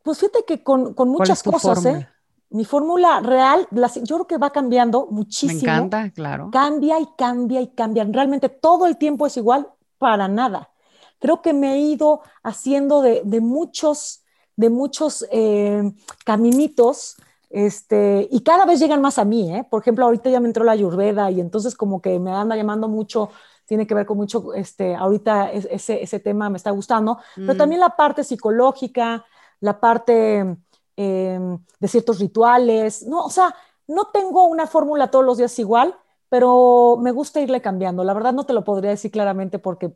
[0.01, 2.09] Pues, fíjate que con, muchas cosas, ¿eh?
[2.49, 3.67] Mi fórmula real,
[4.03, 5.61] yo creo que va cambiando muchísimo.
[5.61, 6.49] Me encanta, claro.
[6.51, 8.05] Cambia y cambia y cambia.
[8.05, 9.69] Realmente todo el tiempo es igual
[9.99, 10.71] para nada.
[11.19, 14.23] Creo que me he ido haciendo de, muchos,
[14.55, 15.91] de muchos eh,
[16.25, 17.17] caminitos
[17.49, 19.65] este, y cada vez llegan más a mí, ¿eh?
[19.69, 22.87] Por ejemplo, ahorita ya me entró la ayurveda y entonces como que me anda llamando
[22.87, 23.29] mucho,
[23.65, 27.57] tiene que ver con mucho, este, ahorita ese, ese tema me está gustando, pero mm.
[27.57, 29.25] también la parte psicológica,
[29.61, 30.57] la parte
[30.95, 33.25] em, de ciertos rituales, ¿no?
[33.25, 33.55] O sea,
[33.87, 35.95] no tengo una fórmula todos los días igual,
[36.29, 38.03] pero me gusta irle cambiando.
[38.03, 39.95] La verdad no te lo podría decir claramente porque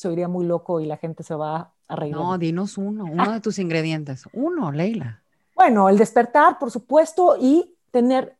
[0.00, 2.14] se oiría muy loco y la gente se va a reír.
[2.14, 4.24] No, dinos uno, uno de tus ingredientes.
[4.32, 5.22] Uno, Leila.
[5.54, 8.34] Bueno, el despertar, por supuesto, y tener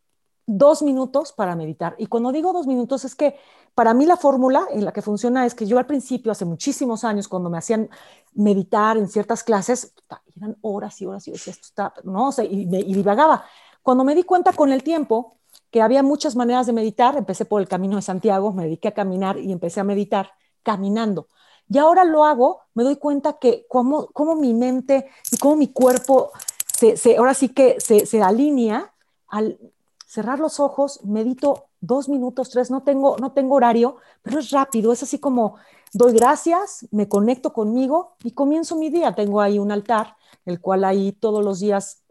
[0.47, 1.93] dos minutos para meditar.
[1.99, 3.35] Y cuando digo dos minutos es que
[3.75, 7.03] para mí la fórmula en la que funciona es que yo al principio, hace muchísimos
[7.03, 7.91] años, cuando me hacían
[8.33, 9.93] meditar en ciertas clases,
[10.35, 13.45] eran horas y horas y horas, esto está, no sé, y, y divagaba.
[13.83, 15.37] Cuando me di cuenta con el tiempo
[15.69, 18.93] que había muchas maneras de meditar, empecé por el camino de Santiago, me dediqué a
[18.93, 20.31] caminar y empecé a meditar
[20.63, 21.27] caminando.
[21.71, 25.69] Y ahora lo hago, me doy cuenta que cómo, cómo mi mente y cómo mi
[25.69, 26.31] cuerpo
[26.67, 28.93] se, ahora sí que se, alinea
[29.29, 29.57] al
[30.05, 34.91] cerrar los ojos, medito dos minutos, tres, no tengo, no tengo horario, pero es rápido,
[34.91, 35.55] es así como
[35.93, 39.15] doy gracias, me conecto conmigo y comienzo mi día.
[39.15, 42.03] Tengo ahí un altar, el cual ahí todos los días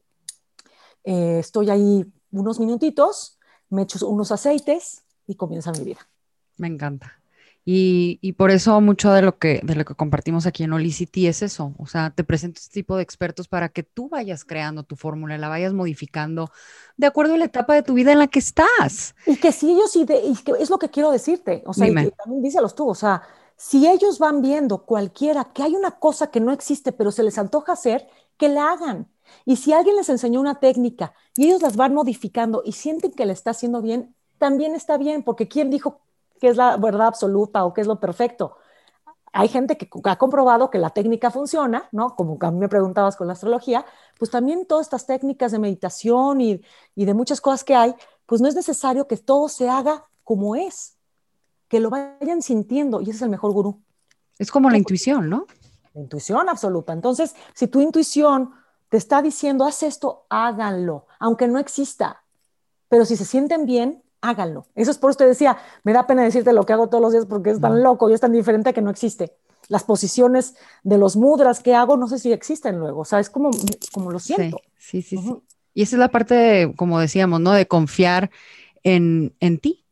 [1.04, 3.38] eh, estoy ahí unos minutitos,
[3.68, 6.08] me echo unos aceites y comienza mi vida.
[6.56, 7.19] Me encanta.
[7.64, 11.42] Y, por eso mucho de lo, que, de lo que compartimos aquí en Olicity es
[11.42, 14.96] eso, o sea, te presento este tipo de expertos para que tú vayas creando tu
[14.96, 16.50] fórmula, la vayas modificando
[16.96, 19.14] de acuerdo a la etapa de tu vida en la que estás.
[19.26, 22.42] Y que si ellos, y, que es lo que quiero decirte, o sea, y también
[22.42, 23.22] díselos tú, o sea,
[23.56, 27.36] si ellos van viendo cualquiera que hay una cosa que no existe, pero se les
[27.36, 28.08] antoja hacer,
[28.38, 29.08] que la hagan.
[29.44, 33.26] Y si alguien les enseñó una técnica y ellos las van modificando y sienten que
[33.26, 36.00] le está haciendo bien, también está bien, porque ¿quién dijo
[36.40, 38.56] qué es la verdad absoluta o qué es lo perfecto.
[39.32, 42.16] Hay gente que ha comprobado que la técnica funciona, ¿no?
[42.16, 43.86] Como a mí me preguntabas con la astrología,
[44.18, 46.60] pues también todas estas técnicas de meditación y,
[46.96, 47.94] y de muchas cosas que hay,
[48.26, 50.96] pues no es necesario que todo se haga como es,
[51.68, 53.80] que lo vayan sintiendo y ese es el mejor gurú.
[54.38, 55.46] Es como la intuición, ¿no?
[55.94, 56.92] La intuición absoluta.
[56.92, 58.52] Entonces, si tu intuición
[58.88, 62.24] te está diciendo, haz esto, háganlo, aunque no exista.
[62.88, 64.66] Pero si se sienten bien, háganlo.
[64.74, 67.26] Eso es por usted decía, me da pena decirte lo que hago todos los días
[67.26, 69.36] porque es tan loco y es tan diferente que no existe.
[69.68, 73.30] Las posiciones de los mudras que hago, no sé si existen luego, o sea, es
[73.30, 73.50] como,
[73.92, 74.58] como lo siento.
[74.78, 75.42] Sí, sí, sí.
[75.74, 77.52] Y esa es la parte, como decíamos, ¿no?
[77.52, 78.30] De confiar
[78.82, 79.84] en, en ti,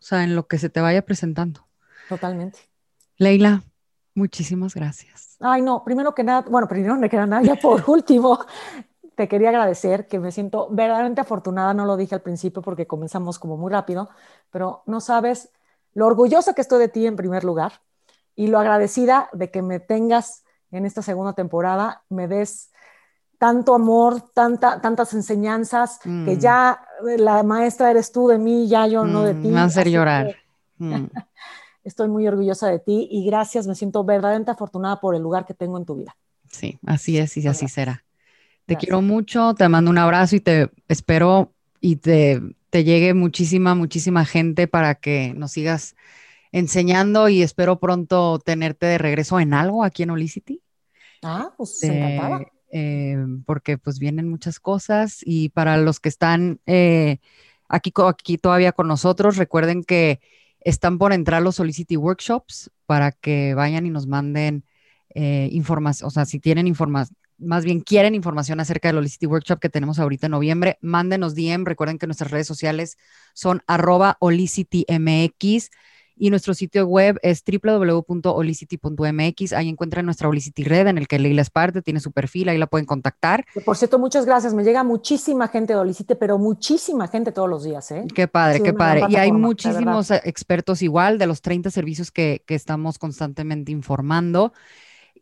[0.00, 1.66] o sea, en lo que se te vaya presentando.
[2.08, 2.58] Totalmente.
[3.16, 3.62] Leila,
[4.14, 5.36] muchísimas gracias.
[5.40, 8.44] Ay, no, primero que nada, bueno, primero no me queda nada, ya por último,
[9.20, 13.38] te quería agradecer, que me siento verdaderamente afortunada, no lo dije al principio porque comenzamos
[13.38, 14.08] como muy rápido,
[14.50, 15.50] pero no sabes
[15.92, 17.82] lo orgullosa que estoy de ti en primer lugar
[18.34, 22.70] y lo agradecida de que me tengas en esta segunda temporada, me des
[23.36, 26.38] tanto amor, tanta, tantas enseñanzas, que mm.
[26.38, 26.80] ya
[27.18, 29.48] la maestra eres tú de mí, ya yo no de mm, ti.
[29.48, 30.34] Me hacer llorar.
[30.78, 31.08] Mm.
[31.84, 35.52] Estoy muy orgullosa de ti y gracias, me siento verdaderamente afortunada por el lugar que
[35.52, 36.16] tengo en tu vida.
[36.50, 38.02] Sí, así es y así será.
[38.70, 42.40] Te quiero mucho, te mando un abrazo y te espero y te,
[42.70, 45.96] te llegue muchísima, muchísima gente para que nos sigas
[46.52, 50.62] enseñando y espero pronto tenerte de regreso en algo aquí en Olicity.
[51.22, 52.46] Ah, pues encantada.
[52.70, 57.18] Eh, porque pues vienen muchas cosas y para los que están eh,
[57.68, 60.20] aquí, aquí todavía con nosotros, recuerden que
[60.60, 64.64] están por entrar los Solicity Workshops para que vayan y nos manden
[65.12, 69.58] eh, información, o sea, si tienen información, más bien quieren información acerca del Holicity Workshop
[69.58, 71.64] que tenemos ahorita en noviembre, mándenos DM.
[71.64, 72.98] Recuerden que nuestras redes sociales
[73.34, 75.70] son arroba holicitymx
[76.20, 79.52] y nuestro sitio web es www.holicity.mx.
[79.54, 82.58] Ahí encuentran nuestra Holicity Red en el que Leila es parte, tiene su perfil, ahí
[82.58, 83.46] la pueden contactar.
[83.64, 84.52] Por cierto, muchas gracias.
[84.52, 87.90] Me llega muchísima gente de Holicity, pero muchísima gente todos los días.
[87.90, 88.04] ¿eh?
[88.14, 89.06] Qué padre, qué padre.
[89.08, 94.52] Y hay muchísimos expertos igual de los 30 servicios que, que estamos constantemente informando.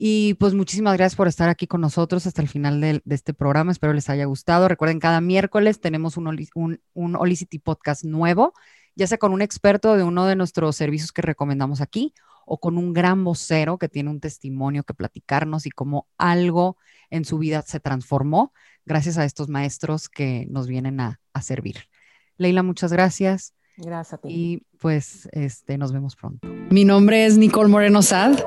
[0.00, 3.72] Y pues muchísimas gracias por estar aquí con nosotros hasta el final de, este programa.
[3.72, 4.68] Espero les haya gustado.
[4.68, 8.52] Recuerden, cada miércoles tenemos un, un, un Olicity Podcast nuevo,
[8.94, 12.14] ya sea con un experto de uno de nuestros servicios que recomendamos aquí
[12.46, 16.76] o con un gran vocero que tiene un testimonio que platicarnos y cómo algo
[17.10, 18.52] en su vida se transformó
[18.86, 21.88] gracias a estos maestros que nos vienen a, a servir.
[22.36, 23.52] Leila, muchas gracias.
[23.76, 24.28] Gracias a ti.
[24.30, 26.46] Y pues este, nos vemos pronto.
[26.70, 28.38] Mi nombre es Nicole Moreno Sad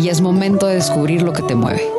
[0.00, 1.97] y es momento de descubrir lo que te mueve.